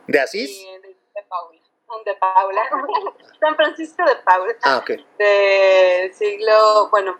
[0.05, 0.63] ¿De y Asís?
[0.83, 1.59] de, de Paula.
[2.05, 2.61] de Paula,
[3.39, 4.91] San Francisco de Paula, Ah, ok.
[5.17, 7.17] del siglo, bueno,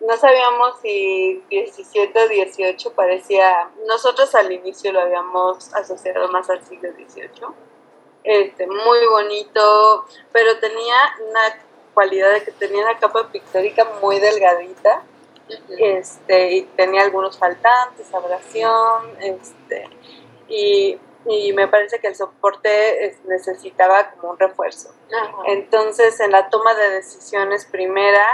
[0.00, 6.64] no sabíamos si 17 o 18 parecía, nosotros al inicio lo habíamos asociado más al
[6.66, 7.54] siglo 18,
[8.24, 10.94] este, muy bonito, pero tenía
[11.28, 11.40] una
[11.94, 15.02] cualidad de que tenía una capa pictórica muy delgadita,
[15.78, 19.88] este, y tenía algunos faltantes, abrasión, este,
[20.48, 24.90] y, y me parece que el soporte es- necesitaba como un refuerzo.
[25.46, 28.26] Entonces, en la toma de decisiones primera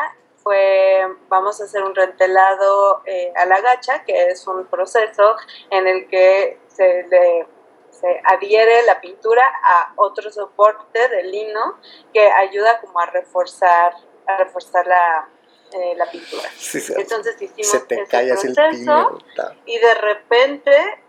[0.43, 5.37] fue, vamos a hacer un rentelado eh, a la gacha, que es un proceso
[5.71, 7.47] en el que se le
[7.93, 11.79] se adhiere la pintura a otro soporte de lino
[12.13, 13.95] que ayuda como a reforzar,
[14.27, 15.29] a reforzar la,
[15.73, 16.49] eh, la pintura.
[16.57, 19.19] Sí, Entonces hicimos se te ese cae así el proceso
[19.67, 21.02] y de repente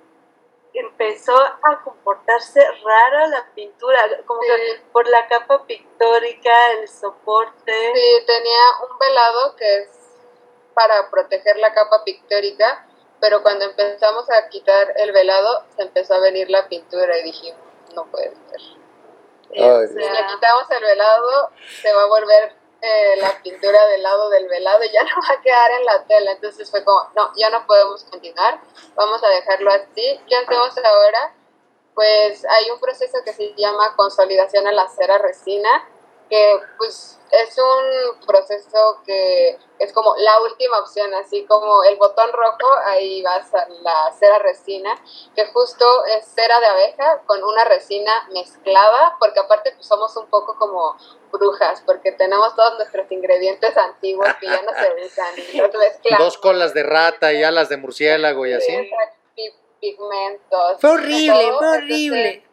[0.80, 7.92] empezó a comportarse rara la pintura, como que por la capa pictórica, el soporte.
[7.94, 8.60] Sí, tenía
[8.90, 9.90] un velado que es
[10.74, 12.88] para proteger la capa pictórica,
[13.20, 17.56] pero cuando empezamos a quitar el velado, se empezó a venir la pintura y dije,
[17.96, 18.62] no puede ser.
[19.56, 21.52] Ay, Si le quitamos el velado,
[21.82, 25.42] se va a volver eh, la pintura del lado del velado ya no va a
[25.42, 26.32] quedar en la tela.
[26.34, 28.60] Entonces fue como, no, ya no podemos continuar,
[28.96, 30.20] vamos a dejarlo así.
[30.28, 31.34] ¿Qué hacemos ahora?
[31.96, 35.88] Pues hay un proceso que se llama consolidación a la cera resina,
[36.34, 42.32] que pues es un proceso que es como la última opción, así como el botón
[42.34, 44.96] rojo, ahí vas a la cera resina,
[45.36, 50.26] que justo es cera de abeja con una resina mezclada, porque aparte pues somos un
[50.28, 50.98] poco como
[51.32, 56.26] brujas, porque tenemos todos nuestros ingredientes antiguos que ya no se usan y los mezclamos.
[56.26, 58.90] Dos colas de rata y alas de murciélago y así.
[59.36, 60.82] Pi- pigmentos.
[60.82, 62.48] Fue horrible, todo, fue entonces, horrible.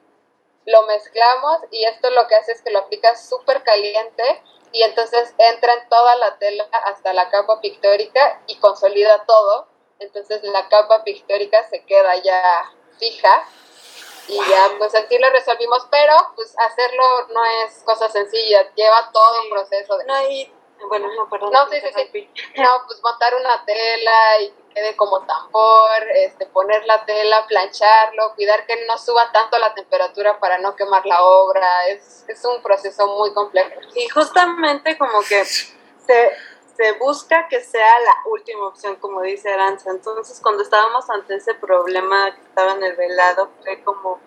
[0.67, 4.43] Lo mezclamos y esto lo que hace es que lo aplicas súper caliente
[4.73, 9.69] y entonces entra en toda la tela hasta la capa pictórica y consolida todo.
[9.99, 13.49] Entonces la capa pictórica se queda ya fija
[14.29, 19.43] y ya pues así lo resolvimos, pero pues hacerlo no es cosa sencilla, lleva todo
[19.43, 20.05] un proceso de...
[20.05, 20.55] no hay,
[20.89, 21.51] bueno, no, perdón.
[21.53, 22.31] No, sí, sí, sí.
[22.57, 28.67] No, pues montar una tela y quede como tambor, este, poner la tela, plancharlo, cuidar
[28.67, 31.87] que no suba tanto la temperatura para no quemar la obra.
[31.89, 33.81] Es, es un proceso muy complejo.
[33.95, 36.33] Y justamente como que se,
[36.77, 39.91] se busca que sea la última opción, como dice Aranza.
[39.91, 44.21] Entonces, cuando estábamos ante ese problema que estaba en el velado, fue como,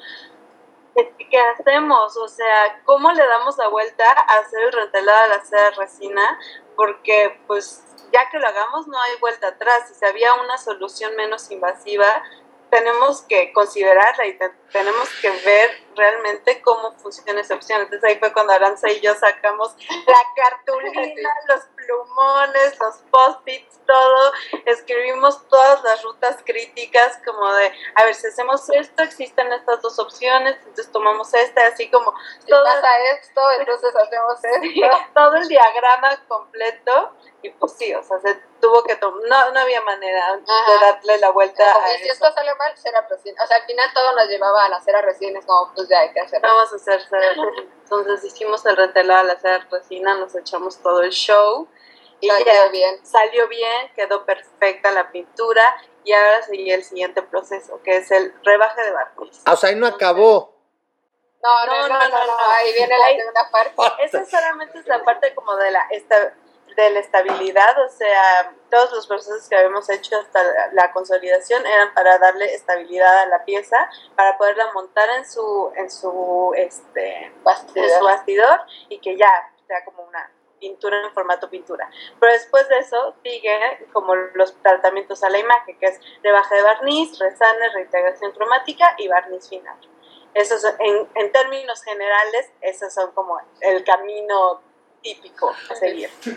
[0.95, 2.15] "¿Qué- ¿qué hacemos?
[2.17, 6.39] O sea, ¿cómo le damos la vuelta a hacer el rentelado de la cera resina?
[6.75, 7.83] Porque, pues,
[8.13, 9.91] ya que lo hagamos, no hay vuelta atrás.
[9.99, 12.23] Si había una solución menos invasiva,
[12.69, 14.37] tenemos que considerarla y
[14.73, 17.81] tenemos que ver realmente cómo funciona esa opción.
[17.81, 19.75] Entonces ahí fue cuando Aranza y yo sacamos
[20.07, 24.33] la cartulina, los plumones, los post-its, todo.
[24.65, 29.99] Escribimos todas las rutas críticas como de, a ver, si hacemos esto, existen estas dos
[29.99, 32.87] opciones, entonces tomamos esta, así como Si todo, pasa
[33.19, 34.97] esto, entonces hacemos esto.
[35.13, 37.13] todo el diagrama completo.
[37.43, 40.79] Y pues sí, o sea, se tuvo que tomar, no, no había manera de Ajá.
[40.93, 42.13] darle la vuelta a Y si eso.
[42.13, 43.43] esto sale mal, cera resina.
[43.43, 45.99] O sea, al final todo nos llevaba a la cera resina, es como, pues ya
[45.99, 46.47] hay que hacerlo.
[46.47, 47.71] Vamos a hacer cera resina.
[47.83, 51.67] Entonces hicimos el rentelado a la cera resina, nos echamos todo el show
[52.21, 53.05] Y Salió ya bien.
[53.05, 55.63] salió bien, quedó perfecta la pintura
[56.05, 59.41] y ahora sigue el siguiente proceso, que es el rebaje de barniz.
[59.45, 60.53] Ah, o sea, ahí no acabó.
[61.41, 64.03] No, no, no, no, no, ahí viene la segunda parte.
[64.05, 66.33] Esa solamente es la parte como de la, esta-
[66.81, 70.41] de la estabilidad, o sea, todos los procesos que habíamos hecho hasta
[70.73, 75.89] la, consolidación eran para darle estabilidad a la pieza, para poderla montar en su, en
[75.89, 77.89] su, este, en Bastidor.
[77.99, 78.59] su bastidor
[78.89, 79.29] y que ya
[79.67, 81.89] sea como una pintura en formato pintura.
[82.19, 86.61] Pero después de eso sigue como los tratamientos a la imagen, que es rebaje de
[86.61, 89.77] barniz, resane, reintegración cromática y barniz final.
[90.33, 94.61] Esos, en, en términos generales, esos son como el camino
[95.03, 96.09] típico a seguir.
[96.25, 96.29] Y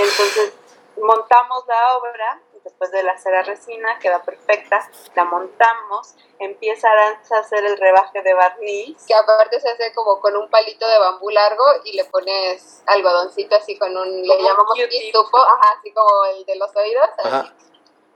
[0.00, 0.54] entonces
[0.96, 7.64] montamos la obra, después de la cera resina, queda perfecta, la montamos, empieza a hacer
[7.64, 11.64] el rebaje de barniz, Que aparte se hace como con un palito de bambú largo
[11.84, 14.88] y le pones algodoncito así con un, le Como un llamamos Q-tip.
[14.88, 17.08] pistupo, ajá, así como el de los oídos.
[17.24, 17.50] así.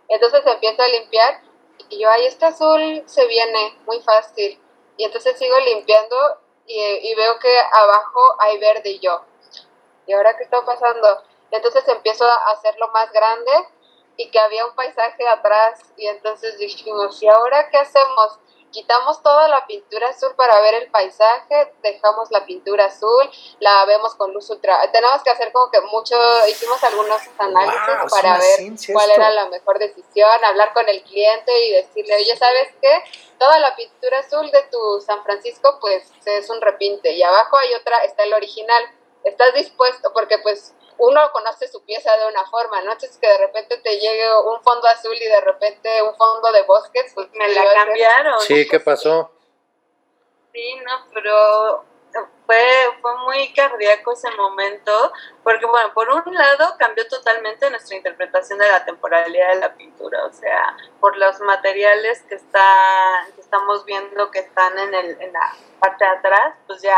[0.08, 1.40] Entonces se empieza a limpiar
[1.88, 4.60] y yo, ay, este azul se viene muy fácil.
[4.96, 6.16] Y entonces sigo limpiando
[6.66, 9.22] y, y veo que abajo hay verde y yo.
[10.06, 11.22] ¿Y ahora qué está pasando?
[11.50, 13.52] Entonces empiezo a hacerlo más grande
[14.16, 18.38] y que había un paisaje atrás y entonces dijimos, ¿y ahora qué hacemos?
[18.72, 23.30] Quitamos toda la pintura azul para ver el paisaje, dejamos la pintura azul,
[23.60, 24.90] la vemos con luz ultra.
[24.92, 26.14] Tenemos que hacer como que mucho,
[26.48, 28.58] hicimos algunos análisis Wow, para ver
[28.92, 29.20] cuál esto.
[29.20, 33.02] era la mejor decisión, hablar con el cliente y decirle, oye, ¿sabes qué?
[33.38, 37.72] Toda la pintura azul de tu San Francisco, pues es un repinte y abajo hay
[37.74, 38.84] otra, está el original.
[39.26, 40.12] ¿Estás dispuesto?
[40.12, 42.92] Porque pues uno conoce su pieza de una forma, ¿no?
[42.92, 46.62] Entonces que de repente te llegue un fondo azul y de repente un fondo de
[46.62, 48.40] bosques, pues me sí la cambiaron.
[48.40, 49.32] Sí, ¿qué pasó?
[50.52, 51.84] Sí, no, pero
[52.46, 52.64] fue,
[53.02, 55.12] fue muy cardíaco ese momento,
[55.42, 60.24] porque bueno, por un lado cambió totalmente nuestra interpretación de la temporalidad de la pintura,
[60.24, 65.32] o sea, por los materiales que, está, que estamos viendo que están en, el, en
[65.32, 66.96] la parte de atrás, pues ya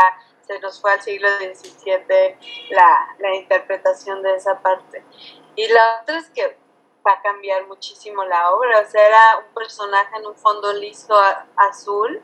[0.49, 2.35] se nos fue al siglo XVII
[2.71, 5.03] la, la interpretación de esa parte.
[5.55, 6.57] Y la otra es que
[7.05, 11.15] va a cambiar muchísimo la obra, o sea, era un personaje en un fondo liso
[11.15, 12.19] a- azul,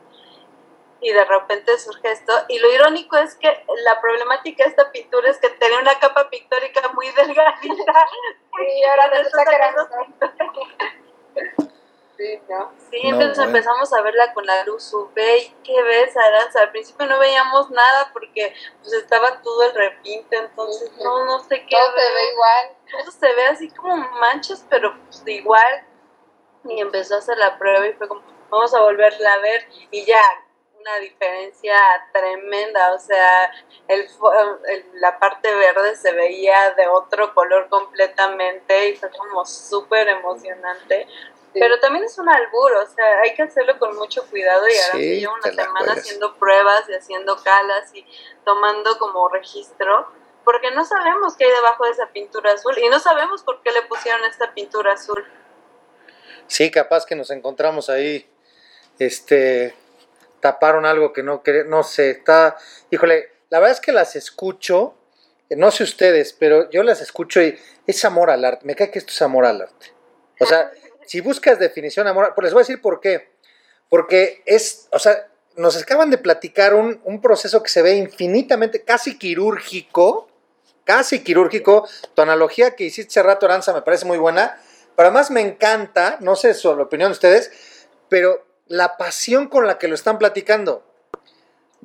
[1.00, 2.32] y de repente surge esto.
[2.48, 6.28] Y lo irónico es que la problemática de esta pintura es que tenía una capa
[6.28, 8.06] pictórica muy delgadita.
[8.58, 9.44] Y ahora resulta
[11.36, 11.65] que.
[12.16, 12.72] Sí, ¿no?
[12.90, 13.50] Sí, No, entonces bueno.
[13.58, 16.60] empezamos a verla con la luz UV y ¿qué ves, Aranza?
[16.62, 21.64] Al principio no veíamos nada porque pues estaba todo el repinte, entonces no, no sé
[21.66, 22.76] qué Todo se ve igual.
[22.90, 25.84] todo se ve así como manchas, pero pues de igual.
[26.64, 30.04] Y empezó a hacer la prueba y fue como, vamos a volverla a ver y
[30.04, 30.22] ya,
[30.80, 31.76] una diferencia
[32.12, 33.50] tremenda, o sea,
[33.88, 34.08] el,
[34.68, 41.08] el- la parte verde se veía de otro color completamente y fue como súper emocionante.
[41.58, 44.92] Pero también es un albur, o sea, hay que hacerlo con mucho cuidado y ahora
[44.92, 48.04] Sí, llevo una semana haciendo pruebas y haciendo calas y
[48.44, 50.08] tomando como registro,
[50.44, 53.72] porque no sabemos qué hay debajo de esa pintura azul y no sabemos por qué
[53.72, 55.24] le pusieron esta pintura azul.
[56.46, 58.28] Sí, capaz que nos encontramos ahí,
[58.98, 59.74] este,
[60.40, 62.56] taparon algo que no quería, no sé, está,
[62.90, 64.94] híjole, la verdad es que las escucho,
[65.48, 68.90] eh, no sé ustedes, pero yo las escucho y es amor al arte, me cae
[68.90, 69.92] que esto es amor al arte.
[70.38, 70.70] O sea,
[71.06, 73.30] si buscas definición amor, pues les voy a decir por qué.
[73.88, 78.82] Porque es, o sea, nos acaban de platicar un, un proceso que se ve infinitamente,
[78.82, 80.28] casi quirúrgico,
[80.84, 81.88] casi quirúrgico.
[82.14, 84.60] Tu analogía que hiciste hace rato, Aranza, me parece muy buena.
[84.96, 87.52] Pero además me encanta, no sé su la opinión de ustedes,
[88.08, 90.82] pero la pasión con la que lo están platicando.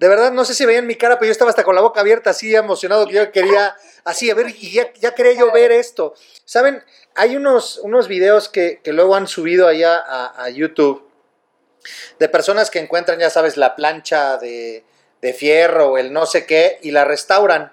[0.02, 2.02] De verdad, no sé si veían mi cara, pero yo estaba hasta con la boca
[2.02, 6.16] abierta, así emocionado que yo quería, así, a ver, y ya, quería yo ver esto.
[6.44, 6.84] ¿Saben?
[7.14, 10.04] Hay unos, unos videos que, luego han subido allá
[10.36, 11.08] a, YouTube
[12.18, 14.84] de personas que encuentran, ya sabes, la plancha de,
[15.22, 17.72] de fierro o el no sé qué y la restauran.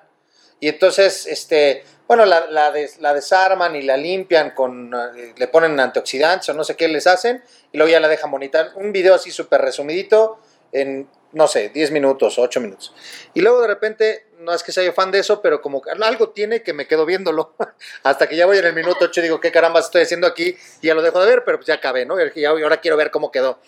[0.61, 5.81] Y entonces, este, bueno, la, la, des- la desarman y la limpian con, le ponen
[5.81, 8.72] antioxidantes o no sé qué les hacen y luego ya la dejan bonita.
[8.74, 10.41] Un video así súper resumidito
[10.72, 12.95] en, no sé, 10 minutos, 8 minutos.
[13.35, 16.31] Y luego de repente, no es que sea yo fan de eso, pero como algo
[16.31, 17.55] tiene que me quedo viéndolo.
[18.03, 20.57] Hasta que ya voy en el minuto 8 y digo, ¿qué caramba estoy haciendo aquí?
[20.81, 22.16] Y ya lo dejo de ver, pero pues ya acabé, ¿no?
[22.35, 23.59] Y ahora quiero ver cómo quedó.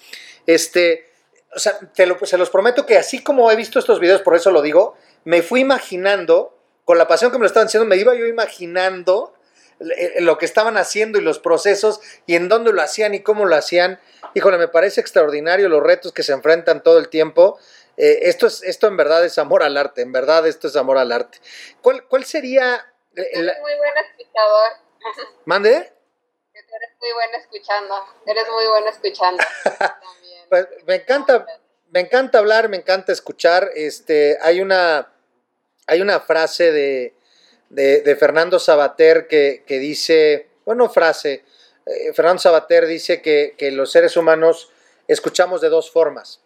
[0.46, 1.10] Este,
[1.54, 4.62] o sea, se los prometo que así como he visto estos videos, por eso lo
[4.62, 8.26] digo, me fui imaginando, con la pasión que me lo estaban diciendo, me iba yo
[8.26, 9.34] imaginando
[9.80, 13.46] eh, lo que estaban haciendo y los procesos y en dónde lo hacían y cómo
[13.46, 13.98] lo hacían.
[14.34, 17.58] Híjole, me parece extraordinario los retos que se enfrentan todo el tiempo.
[17.96, 20.98] Eh, esto, es, esto en verdad es amor al arte, en verdad esto es amor
[20.98, 21.38] al arte.
[21.82, 24.70] ¿Cuál, cuál sería Eres muy buen escuchador.
[25.44, 25.70] ¿Mande?
[25.70, 27.94] Eres muy bueno escuchando.
[28.26, 29.44] Eres muy bueno escuchando.
[30.50, 31.46] Pues, me encanta,
[31.90, 33.70] me encanta hablar, me encanta escuchar.
[33.76, 35.12] Este, hay una,
[35.86, 37.14] hay una frase de,
[37.68, 41.44] de, Fernando Sabater que, que, dice, bueno, frase,
[41.90, 44.70] eh, Fernando Sabater dice que, los seres humanos
[45.08, 46.40] escuchamos de dos formas.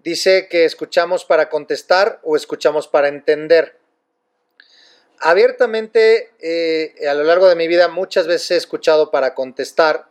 [0.00, 3.76] Dice que escuchamos para contestar o escuchamos para entender.
[5.20, 10.08] Abiertamente, eh, a lo largo de mi vida muchas veces he escuchado para contestar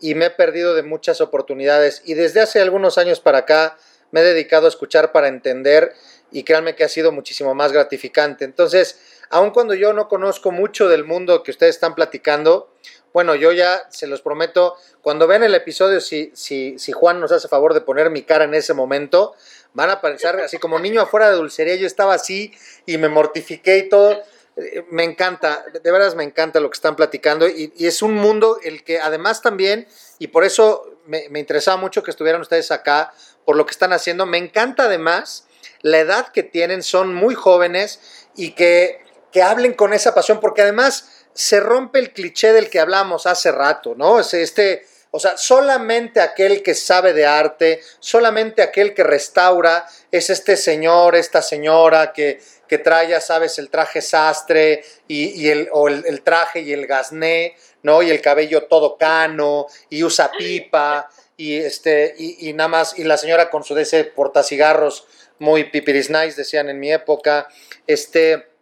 [0.00, 3.76] y me he perdido de muchas oportunidades y desde hace algunos años para acá
[4.12, 5.94] me he dedicado a escuchar para entender
[6.30, 8.44] y créanme que ha sido muchísimo más gratificante.
[8.44, 12.72] Entonces, aun cuando yo no conozco mucho del mundo que ustedes están platicando,
[13.12, 17.32] bueno, yo ya se los prometo, cuando vean el episodio, si, si, si Juan nos
[17.32, 19.34] hace favor de poner mi cara en ese momento,
[19.72, 22.52] van a pensar así como niño afuera de dulcería, yo estaba así
[22.86, 24.22] y me mortifiqué y todo.
[24.56, 28.58] Eh, me encanta, de veras me encanta lo que están platicando y, es un mundo
[28.62, 29.86] el que además también,
[30.18, 33.12] y por eso me, me interesaba mucho que estuvieran ustedes acá,
[33.44, 35.46] por lo que están haciendo, me encanta además
[35.82, 38.00] la edad que tienen, son muy jóvenes
[38.34, 39.00] y que,
[39.32, 43.52] que hablen con esa pasión, porque además se rompe el cliché del que hablamos hace
[43.52, 44.18] rato, ¿no?
[44.20, 50.56] Este, o sea, solamente aquel que sabe de arte, solamente aquel que restaura, es este
[50.56, 56.60] señor, esta señora que, que trae, sabes, el traje sastre y, el, o el, traje
[56.60, 58.02] y el gasné, ¿no?
[58.02, 63.04] Y el cabello todo cano y usa pipa y, este, y, y nada más, y
[63.04, 65.06] la señora con su de ese portacigarros
[65.38, 67.46] muy pipiris nice, decían en mi época,
[67.86, 68.55] este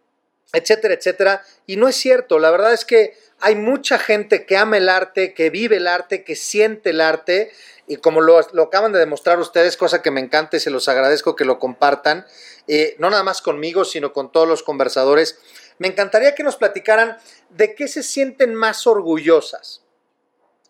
[0.53, 1.43] etcétera, etcétera.
[1.65, 5.33] Y no es cierto, la verdad es que hay mucha gente que ama el arte,
[5.33, 7.51] que vive el arte, que siente el arte,
[7.87, 11.35] y como lo, acaban de demostrar ustedes, cosa que me encanta y se los agradezco
[11.35, 12.25] que lo compartan,
[12.67, 15.37] eh, no nada más conmigo, sino con todos los conversadores,
[15.77, 17.17] me encantaría que nos platicaran
[17.49, 19.83] de qué se sienten más orgullosas.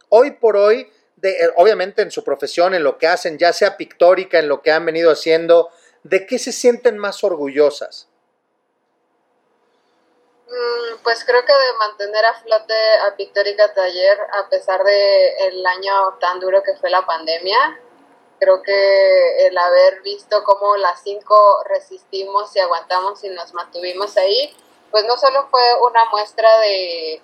[0.09, 3.77] Hoy por hoy, de, eh, obviamente en su profesión, en lo que hacen, ya sea
[3.77, 5.69] pictórica, en lo que han venido haciendo,
[6.03, 8.09] ¿de qué se sienten más orgullosas?
[10.47, 12.73] Mm, pues creo que de mantener a flote
[13.07, 17.79] a Pictórica Taller a pesar de el año tan duro que fue la pandemia,
[18.39, 24.55] creo que el haber visto cómo las cinco resistimos y aguantamos y nos mantuvimos ahí,
[24.91, 27.21] pues no solo fue una muestra de,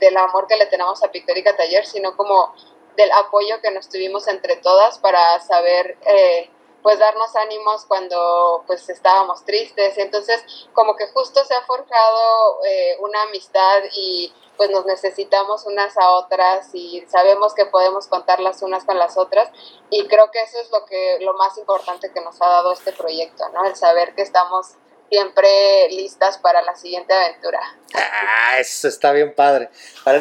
[0.00, 2.54] del amor que le tenemos a Pictórica Taller, sino como
[2.96, 6.50] del apoyo que nos tuvimos entre todas para saber eh,
[6.82, 9.98] pues darnos ánimos cuando pues estábamos tristes.
[9.98, 15.96] Entonces como que justo se ha forjado eh, una amistad y pues nos necesitamos unas
[15.96, 19.48] a otras y sabemos que podemos contar las unas con las otras
[19.88, 22.92] y creo que eso es lo que lo más importante que nos ha dado este
[22.92, 23.64] proyecto, ¿no?
[23.64, 24.74] El saber que estamos
[25.08, 27.60] siempre listas para la siguiente aventura.
[27.94, 29.70] Ah, eso está bien padre.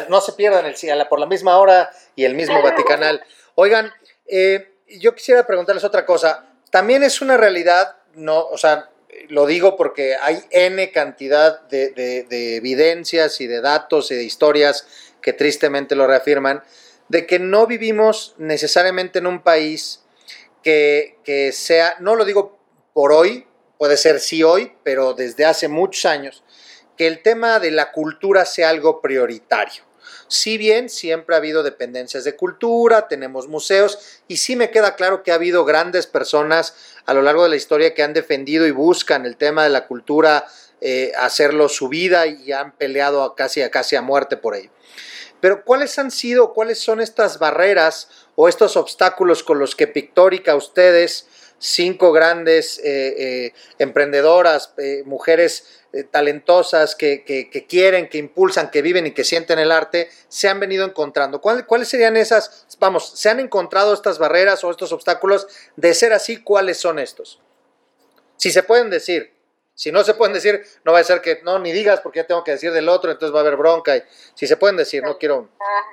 [0.07, 3.23] no se pierdan el por la misma hora y el mismo Vaticanal.
[3.55, 3.91] Oigan,
[4.27, 6.46] eh, yo quisiera preguntarles otra cosa.
[6.71, 8.89] También es una realidad, no, o sea,
[9.29, 14.87] lo digo porque hay N cantidad de, evidencias y de datos y de historias
[15.21, 16.63] que tristemente lo reafirman,
[17.09, 20.03] de que no vivimos necesariamente en un país
[20.63, 22.59] que, que sea, no lo digo
[22.93, 23.47] por hoy,
[23.77, 26.43] puede ser sí hoy, pero desde hace muchos años,
[26.97, 29.86] que el tema de la cultura sea algo prioritario.
[30.27, 35.23] Si bien siempre ha habido dependencias de cultura, tenemos museos y sí me queda claro
[35.23, 38.71] que ha habido grandes personas a lo largo de la historia que han defendido y
[38.71, 40.45] buscan el tema de la cultura,
[40.81, 44.71] eh, hacerlo su vida y han peleado casi, a casi a muerte por ello.
[45.39, 50.55] Pero ¿cuáles han sido, cuáles son estas barreras o estos obstáculos con los que Pictórica
[50.55, 51.27] ustedes,
[51.59, 54.73] cinco grandes eh, eh, emprendedoras,
[55.05, 57.23] mujeres eh, talentosas que,
[57.67, 61.41] quieren, que impulsan, que viven y que sienten el arte, se han venido encontrando?
[61.41, 65.47] ¿Cuáles serían esas, vamos, se han encontrado estas barreras o estos obstáculos?
[65.75, 67.41] De ser así, ¿cuáles son estos?
[68.35, 69.36] Si se pueden decir.
[69.77, 72.25] Si no se pueden decir, no va a ser que no, ni digas porque ya
[72.25, 73.95] tengo que decir del otro, entonces va a haber bronca.
[73.95, 74.03] Y,
[74.33, 75.49] si se pueden decir, no quiero.
[75.59, 75.83] Ah,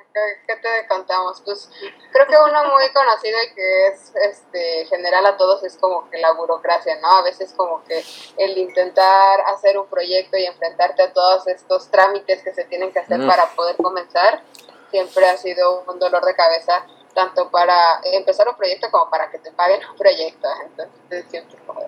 [0.47, 1.39] ¿Qué te contamos?
[1.45, 1.69] Pues
[2.11, 6.17] creo que uno muy conocido y que es este, general a todos es como que
[6.17, 7.11] la burocracia, ¿no?
[7.11, 8.03] A veces como que
[8.37, 12.97] el intentar hacer un proyecto y enfrentarte a todos estos trámites que se tienen que
[12.97, 13.27] hacer mm.
[13.27, 14.41] para poder comenzar,
[14.89, 19.37] siempre ha sido un dolor de cabeza, tanto para empezar un proyecto como para que
[19.37, 20.47] te paguen un proyecto.
[20.63, 21.81] Entonces siempre como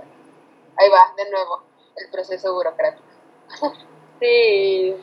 [0.77, 1.63] ahí va, de nuevo
[1.97, 3.05] el proceso burocrático.
[4.19, 4.95] Sí,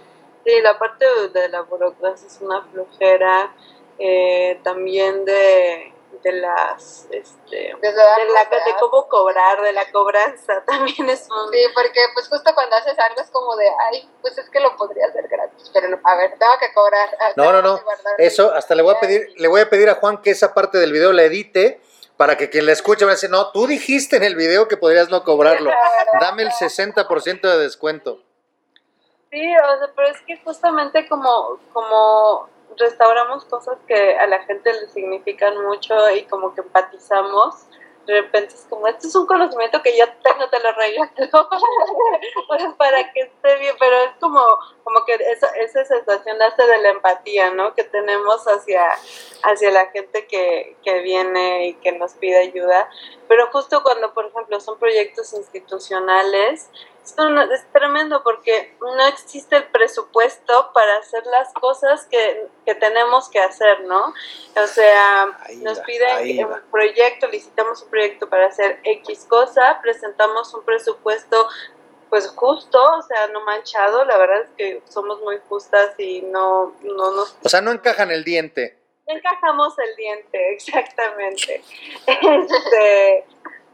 [0.45, 3.55] sí, la parte de la burocracia es una flojera,
[3.97, 11.09] eh, también de, de las este de, la, de cómo cobrar de la cobranza también
[11.11, 14.49] es un sí porque pues justo cuando haces algo es como de ay pues es
[14.51, 17.80] que lo podría hacer gratis pero a ver tengo que cobrar ah, no no no
[18.18, 20.78] eso hasta le voy a pedir le voy a pedir a Juan que esa parte
[20.78, 21.80] del video la edite
[22.17, 25.11] para que quien la escuche me dice no tú dijiste en el video que podrías
[25.11, 25.71] no cobrarlo.
[26.21, 28.23] Dame el 60% de descuento
[29.31, 32.49] sí o sea pero es que justamente como como
[32.79, 37.67] restauramos cosas que a la gente le significan mucho y como que empatizamos,
[38.07, 41.11] de repente es como, esto es un conocimiento que ya tengo, te lo regalo,
[42.78, 44.42] para que esté bien, pero es como,
[44.82, 47.74] como que esa, esa sensación hace de la empatía, ¿no?
[47.74, 48.86] Que tenemos hacia,
[49.42, 52.88] hacia la gente que, que viene y que nos pide ayuda,
[53.28, 56.70] pero justo cuando, por ejemplo, son proyectos institucionales,
[57.52, 62.48] es tremendo porque no existe el presupuesto para hacer las cosas que,
[62.80, 64.14] tenemos que hacer, ¿no?
[64.57, 70.64] O sea, nos piden un proyecto, licitamos un proyecto para hacer X cosa, presentamos un
[70.64, 71.48] presupuesto
[72.09, 76.74] pues justo, o sea, no manchado, la verdad es que somos muy justas y no,
[76.82, 77.36] no nos...
[77.42, 78.78] O sea, no encajan el diente.
[79.07, 81.62] Encajamos el diente, exactamente.
[82.07, 83.24] Este,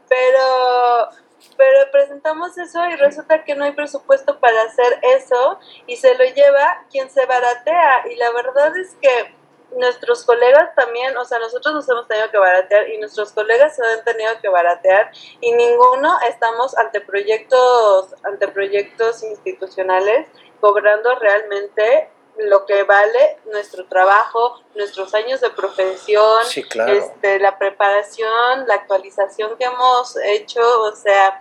[0.09, 1.09] pero
[1.57, 6.23] pero presentamos eso y resulta que no hay presupuesto para hacer eso y se lo
[6.23, 8.07] lleva quien se baratea.
[8.09, 9.35] Y la verdad es que
[9.77, 13.85] nuestros colegas también, o sea, nosotros nos hemos tenido que baratear y nuestros colegas se
[13.85, 20.27] han tenido que baratear y ninguno estamos ante proyectos, ante proyectos institucionales
[20.59, 28.75] cobrando realmente lo que vale nuestro trabajo, nuestros años de profesión, este, la preparación, la
[28.75, 31.39] actualización que hemos hecho, o sea,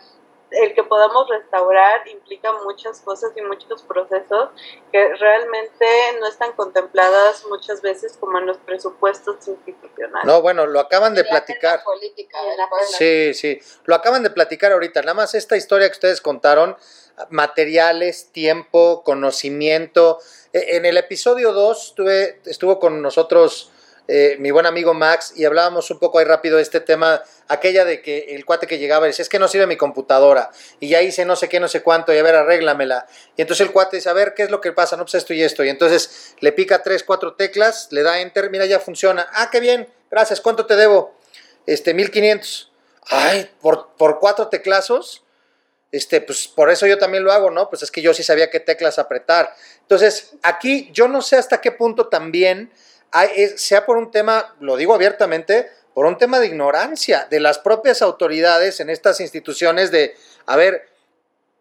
[0.50, 4.50] el que podamos restaurar implica muchas cosas y muchos procesos
[4.90, 5.86] que realmente
[6.18, 10.26] no están contempladas muchas veces como en los presupuestos institucionales.
[10.26, 11.82] No, bueno, lo acaban de platicar.
[12.98, 15.02] sí, sí, lo acaban de platicar ahorita.
[15.02, 16.76] Nada más esta historia que ustedes contaron,
[17.30, 20.18] materiales, tiempo, conocimiento.
[20.52, 21.94] E, en el episodio 2
[22.46, 23.70] estuvo con nosotros
[24.12, 27.84] eh, mi buen amigo Max y hablábamos un poco ahí rápido de este tema, aquella
[27.84, 30.50] de que el cuate que llegaba decía, es que no sirve mi computadora
[30.80, 33.06] y ya hice no sé qué, no sé cuánto y a ver, arréglamela.
[33.36, 34.96] Y entonces el cuate dice, a ver, ¿qué es lo que pasa?
[34.96, 35.62] No, pues esto y esto.
[35.62, 39.28] Y entonces le pica tres, cuatro teclas, le da enter, mira, ya funciona.
[39.32, 41.14] Ah, qué bien, gracias, ¿cuánto te debo?
[41.66, 42.72] Este, 1500.
[43.10, 45.22] Ay, por, por cuatro teclazos
[45.92, 47.68] este, pues por eso yo también lo hago, ¿no?
[47.68, 49.54] Pues es que yo sí sabía qué teclas apretar.
[49.80, 52.70] Entonces, aquí yo no sé hasta qué punto también
[53.56, 58.02] sea por un tema, lo digo abiertamente, por un tema de ignorancia de las propias
[58.02, 60.14] autoridades en estas instituciones de,
[60.46, 60.88] a ver,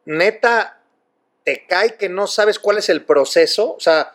[0.05, 0.80] neta,
[1.43, 4.13] te cae que no sabes cuál es el proceso, o sea,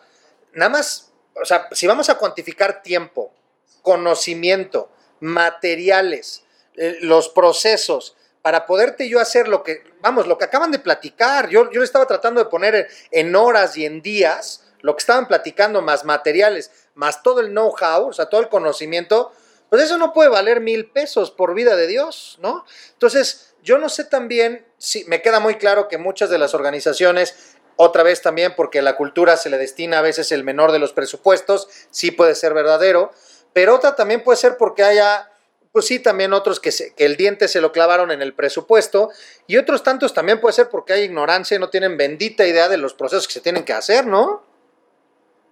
[0.53, 1.11] nada más,
[1.41, 3.33] o sea, si vamos a cuantificar tiempo,
[3.81, 4.89] conocimiento,
[5.19, 6.43] materiales,
[6.77, 8.15] eh, los procesos,
[8.45, 12.05] para poderte yo hacer lo que, vamos, lo que acaban de platicar, yo, yo estaba
[12.05, 17.23] tratando de poner en horas y en días lo que estaban platicando, más materiales, más
[17.23, 19.31] todo el know-how, o sea, todo el conocimiento,
[19.67, 22.65] pues eso no puede valer mil pesos por vida de Dios, ¿no?
[22.93, 27.55] Entonces, yo no sé también, si me queda muy claro que muchas de las organizaciones,
[27.77, 30.93] otra vez también porque la cultura se le destina a veces el menor de los
[30.93, 33.11] presupuestos, sí puede ser verdadero,
[33.53, 35.31] pero otra también puede ser porque haya,
[35.75, 39.09] pues sí, también otros que, que el diente se lo clavaron en el presupuesto,
[39.45, 42.77] y otros tantos también puede ser porque hay ignorancia y no tienen bendita idea de
[42.77, 44.41] los procesos que se tienen que hacer, ¿no?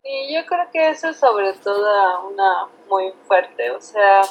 [0.02, 4.22] Y yo creo que eso es sobre todo una muy fuerte, o sea,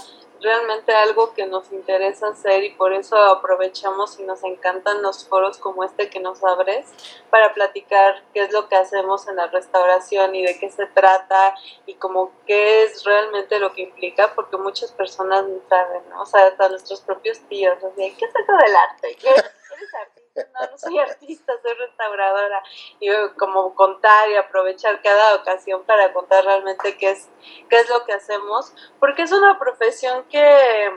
[0.43, 5.59] realmente algo que nos interesa hacer y por eso aprovechamos y nos encantan los foros
[5.59, 6.87] como este que nos abres
[7.31, 11.55] para platicar qué es lo que hacemos en la restauración y de qué se trata
[11.87, 16.23] y como qué es realmente lo que implica porque muchas personas no saben, ¿no?
[16.23, 19.17] o sea, hasta nuestros propios tíos, así, ¿qué es eso del arte?
[19.21, 20.22] ¿Qué eres artista?
[20.37, 22.63] No, no soy artista, soy restauradora.
[23.01, 23.09] Y
[23.39, 27.29] como contar y aprovechar cada ocasión para contar realmente qué es,
[27.69, 30.91] qué es lo que hacemos, porque es una profesión que,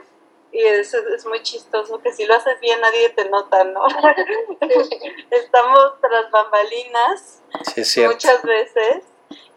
[0.52, 3.86] y es, es muy chistoso, que si lo haces bien nadie te nota, ¿no?
[5.30, 7.42] Estamos tras bambalinas
[8.06, 9.04] muchas veces.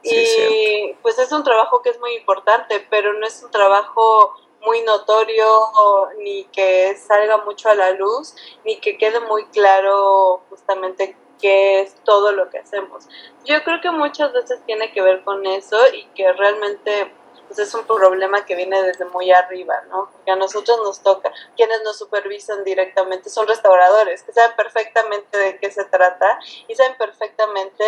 [0.02, 4.82] y pues es un trabajo que es muy importante, pero no es un trabajo muy
[4.82, 5.48] notorio
[6.20, 11.96] ni que salga mucho a la luz ni que quede muy claro justamente qué es
[12.04, 13.08] todo lo que hacemos.
[13.46, 17.14] Yo creo que muchas veces tiene que ver con eso y que realmente
[17.48, 20.10] pues es un problema que viene desde muy arriba, ¿no?
[20.12, 25.58] Porque a nosotros nos toca, quienes nos supervisan directamente son restauradores, que saben perfectamente de
[25.58, 27.84] qué se trata y saben perfectamente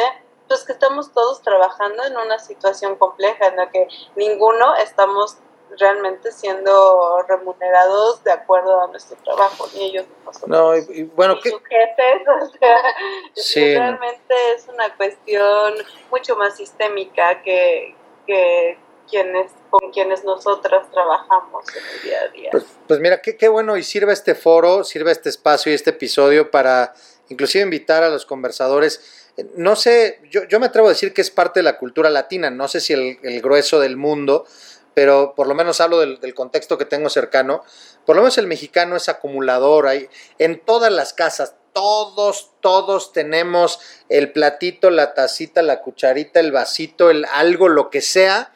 [0.47, 5.37] pues que estamos todos trabajando en una situación compleja en la que ninguno estamos
[5.79, 10.49] realmente siendo remunerados de acuerdo a nuestro trabajo, ni ellos ni nosotros.
[10.49, 11.51] No, y, bueno, ¿qué?
[13.55, 15.73] realmente es una cuestión
[16.09, 17.95] mucho más sistémica que,
[18.27, 18.77] que
[19.09, 22.49] quienes con quienes nosotras trabajamos en el día a día.
[22.51, 25.91] Pues, pues mira, qué, qué bueno y sirve este foro, sirve este espacio y este
[25.91, 26.93] episodio para
[27.29, 29.29] inclusive invitar a los conversadores.
[29.55, 32.49] No sé, yo, yo me atrevo a decir que es parte de la cultura latina,
[32.49, 34.45] no sé si el, el grueso del mundo,
[34.93, 37.63] pero por lo menos hablo del, contexto que tengo cercano.
[38.05, 39.87] Por lo menos el mexicano es acumulador.
[39.87, 46.51] Hay, en todas las casas, todos, todos tenemos el platito, la tacita, la cucharita, el
[46.51, 48.51] vasito, el algo, lo que sea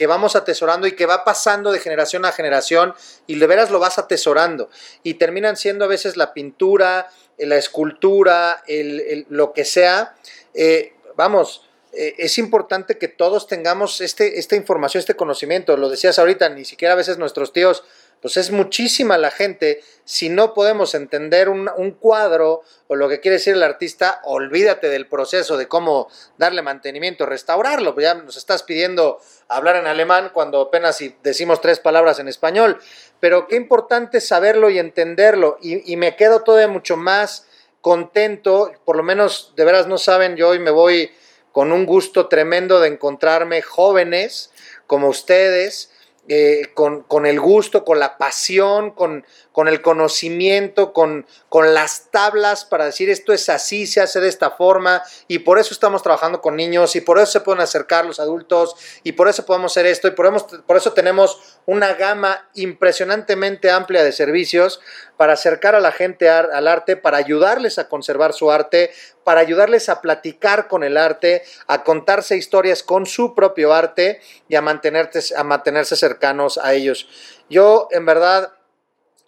[0.00, 2.94] que vamos atesorando y que va pasando de generación a generación
[3.26, 4.70] y de veras lo vas atesorando.
[5.02, 10.14] Y terminan siendo a veces la pintura, la escultura, el, lo que sea.
[10.54, 15.76] Eh, vamos, eh, es importante que todos tengamos este, esta información, este conocimiento.
[15.76, 17.84] Lo decías ahorita, ni siquiera a veces nuestros tíos
[18.20, 19.82] pues es muchísima la gente.
[20.04, 21.68] Si no podemos entender un,
[21.98, 27.26] cuadro o lo que quiere decir el artista, olvídate del proceso de cómo darle mantenimiento,
[27.26, 27.98] restaurarlo.
[27.98, 32.78] Ya nos estás pidiendo hablar en alemán cuando apenas decimos tres palabras en español.
[33.20, 35.56] Pero qué importante saberlo y entenderlo.
[35.62, 37.46] Y, y me quedo todavía mucho más
[37.80, 41.10] contento, por lo menos de veras no saben, yo hoy me voy
[41.52, 44.52] con un gusto tremendo de encontrarme jóvenes
[44.86, 45.90] como ustedes
[46.28, 49.24] eh, con, con, el gusto, con la pasión, con,
[49.60, 54.28] con el conocimiento, con, con, las tablas para decir esto es así, se hace de
[54.30, 58.06] esta forma, y por eso estamos trabajando con niños, y por eso se pueden acercar
[58.06, 62.48] los adultos, y por eso podemos hacer esto, y por, por eso tenemos una gama
[62.54, 64.80] impresionantemente amplia de servicios
[65.18, 68.92] para acercar a la gente al arte, para ayudarles a conservar su arte,
[69.24, 74.54] para ayudarles a platicar con el arte, a contarse historias con su propio arte y
[74.54, 77.10] a a mantenerse cercanos a ellos.
[77.50, 78.54] Yo, en verdad,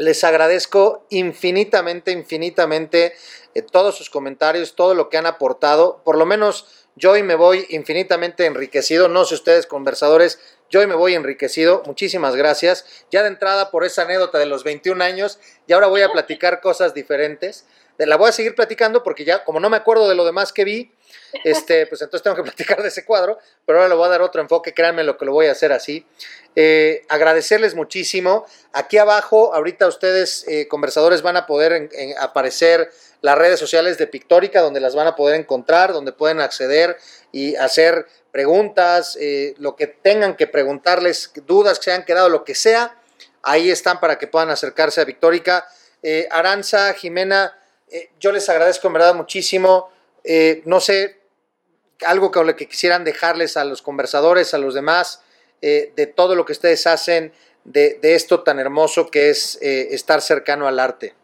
[0.02, 3.14] les agradezco infinitamente, infinitamente
[3.54, 6.02] eh, todos sus comentarios, todo lo que han aportado.
[6.04, 9.08] Por lo menos yo hoy me voy infinitamente enriquecido.
[9.08, 11.82] No sé ustedes, conversadores, yo hoy me voy enriquecido.
[11.86, 12.84] Muchísimas gracias.
[13.10, 15.38] Ya de entrada por esa anécdota de los 21 años
[15.68, 17.64] y ahora voy a platicar cosas diferentes.
[17.98, 20.64] La voy a seguir platicando porque ya, como no me acuerdo de lo demás que
[20.64, 20.92] vi,
[21.44, 24.22] este, pues entonces tengo que platicar de ese cuadro, pero ahora le voy a dar
[24.22, 26.06] otro enfoque, créanme lo que lo voy a hacer así.
[26.54, 28.44] Eh, agradecerles muchísimo.
[28.72, 32.90] Aquí abajo, ahorita ustedes, eh, conversadores, van a poder aparecer
[33.22, 36.98] las redes sociales de Pictórica, donde las van a poder encontrar, donde pueden acceder
[37.30, 42.44] y hacer preguntas, eh, lo que tengan que preguntarles, dudas que se han quedado, lo
[42.44, 42.98] que sea,
[43.42, 45.66] ahí están para que puedan acercarse a Victórica.
[46.32, 47.56] Aranza, Jimena,
[47.92, 49.90] eh, yo les agradezco en verdad muchísimo.
[50.24, 51.20] Eh, no sé,
[52.06, 55.22] algo lo que quisieran dejarles a los conversadores, a los demás,
[55.60, 57.32] eh, de todo lo que ustedes hacen,
[57.64, 61.14] de, de esto tan hermoso que es estar cercano al arte.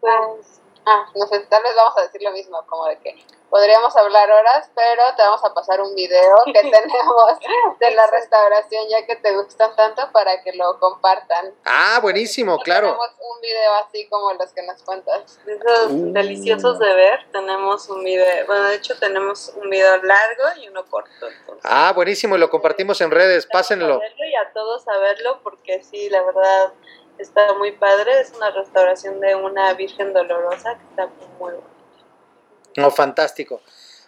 [0.00, 0.49] Pues,
[0.86, 3.16] ah, no sé, tal vez vamos a decir lo mismo, como de que
[3.50, 7.38] podríamos hablar horas, pero te vamos a pasar un video que tenemos
[7.78, 11.52] de la restauración ya que te gustan tanto para que lo compartan.
[11.64, 12.86] Ah, buenísimo, claro.
[12.86, 15.38] Tenemos un video así como los que nos cuentas.
[15.46, 16.12] Esos uh.
[16.12, 20.84] deliciosos de ver, tenemos un video, bueno, de hecho tenemos un video largo y uno
[20.86, 21.10] corto.
[21.26, 21.64] Entonces.
[21.64, 23.96] Ah, buenísimo, y lo compartimos en redes, pásenlo.
[23.96, 26.72] A y a todos a verlo porque sí, la verdad
[27.20, 31.58] está muy padre, es una restauración de una Virgen Dolorosa que está muy buena.
[32.76, 33.60] No, fantástico.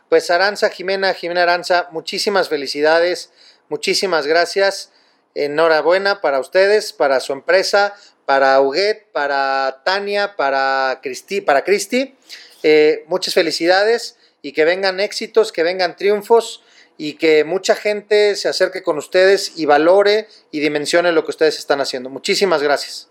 [0.08, 3.32] Pues Aranza, Jimena, Jimena Aranza, muchísimas felicidades,
[3.68, 4.92] muchísimas gracias.
[5.34, 7.94] Enhorabuena para ustedes, para su empresa,
[8.26, 12.14] para Huguet, para Tania, para Cristi, para Cristi.
[12.62, 16.62] Eh, muchas felicidades y que vengan éxitos, que vengan triunfos
[16.96, 21.58] y que mucha gente se acerque con ustedes y valore y dimensione lo que ustedes
[21.58, 22.10] están haciendo.
[22.10, 23.08] Muchísimas gracias.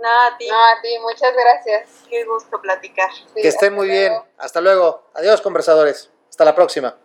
[0.00, 0.46] No, a ti.
[0.48, 1.88] No, a ti, muchas gracias.
[2.08, 3.10] Qué gusto platicar.
[3.34, 4.00] Sí, que estén muy luego.
[4.00, 4.22] bien.
[4.38, 5.10] Hasta luego.
[5.14, 6.10] Adiós, conversadores.
[6.30, 6.96] Hasta la próxima.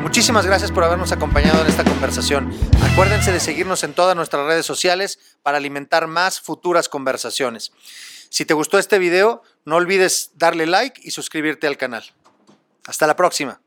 [0.00, 2.52] Muchísimas gracias por habernos acompañado en esta conversación.
[2.92, 7.72] Acuérdense de seguirnos en todas nuestras redes sociales para alimentar más futuras conversaciones.
[8.28, 12.04] Si te gustó este video, no olvides darle like y suscribirte al canal.
[12.86, 13.63] Hasta la próxima.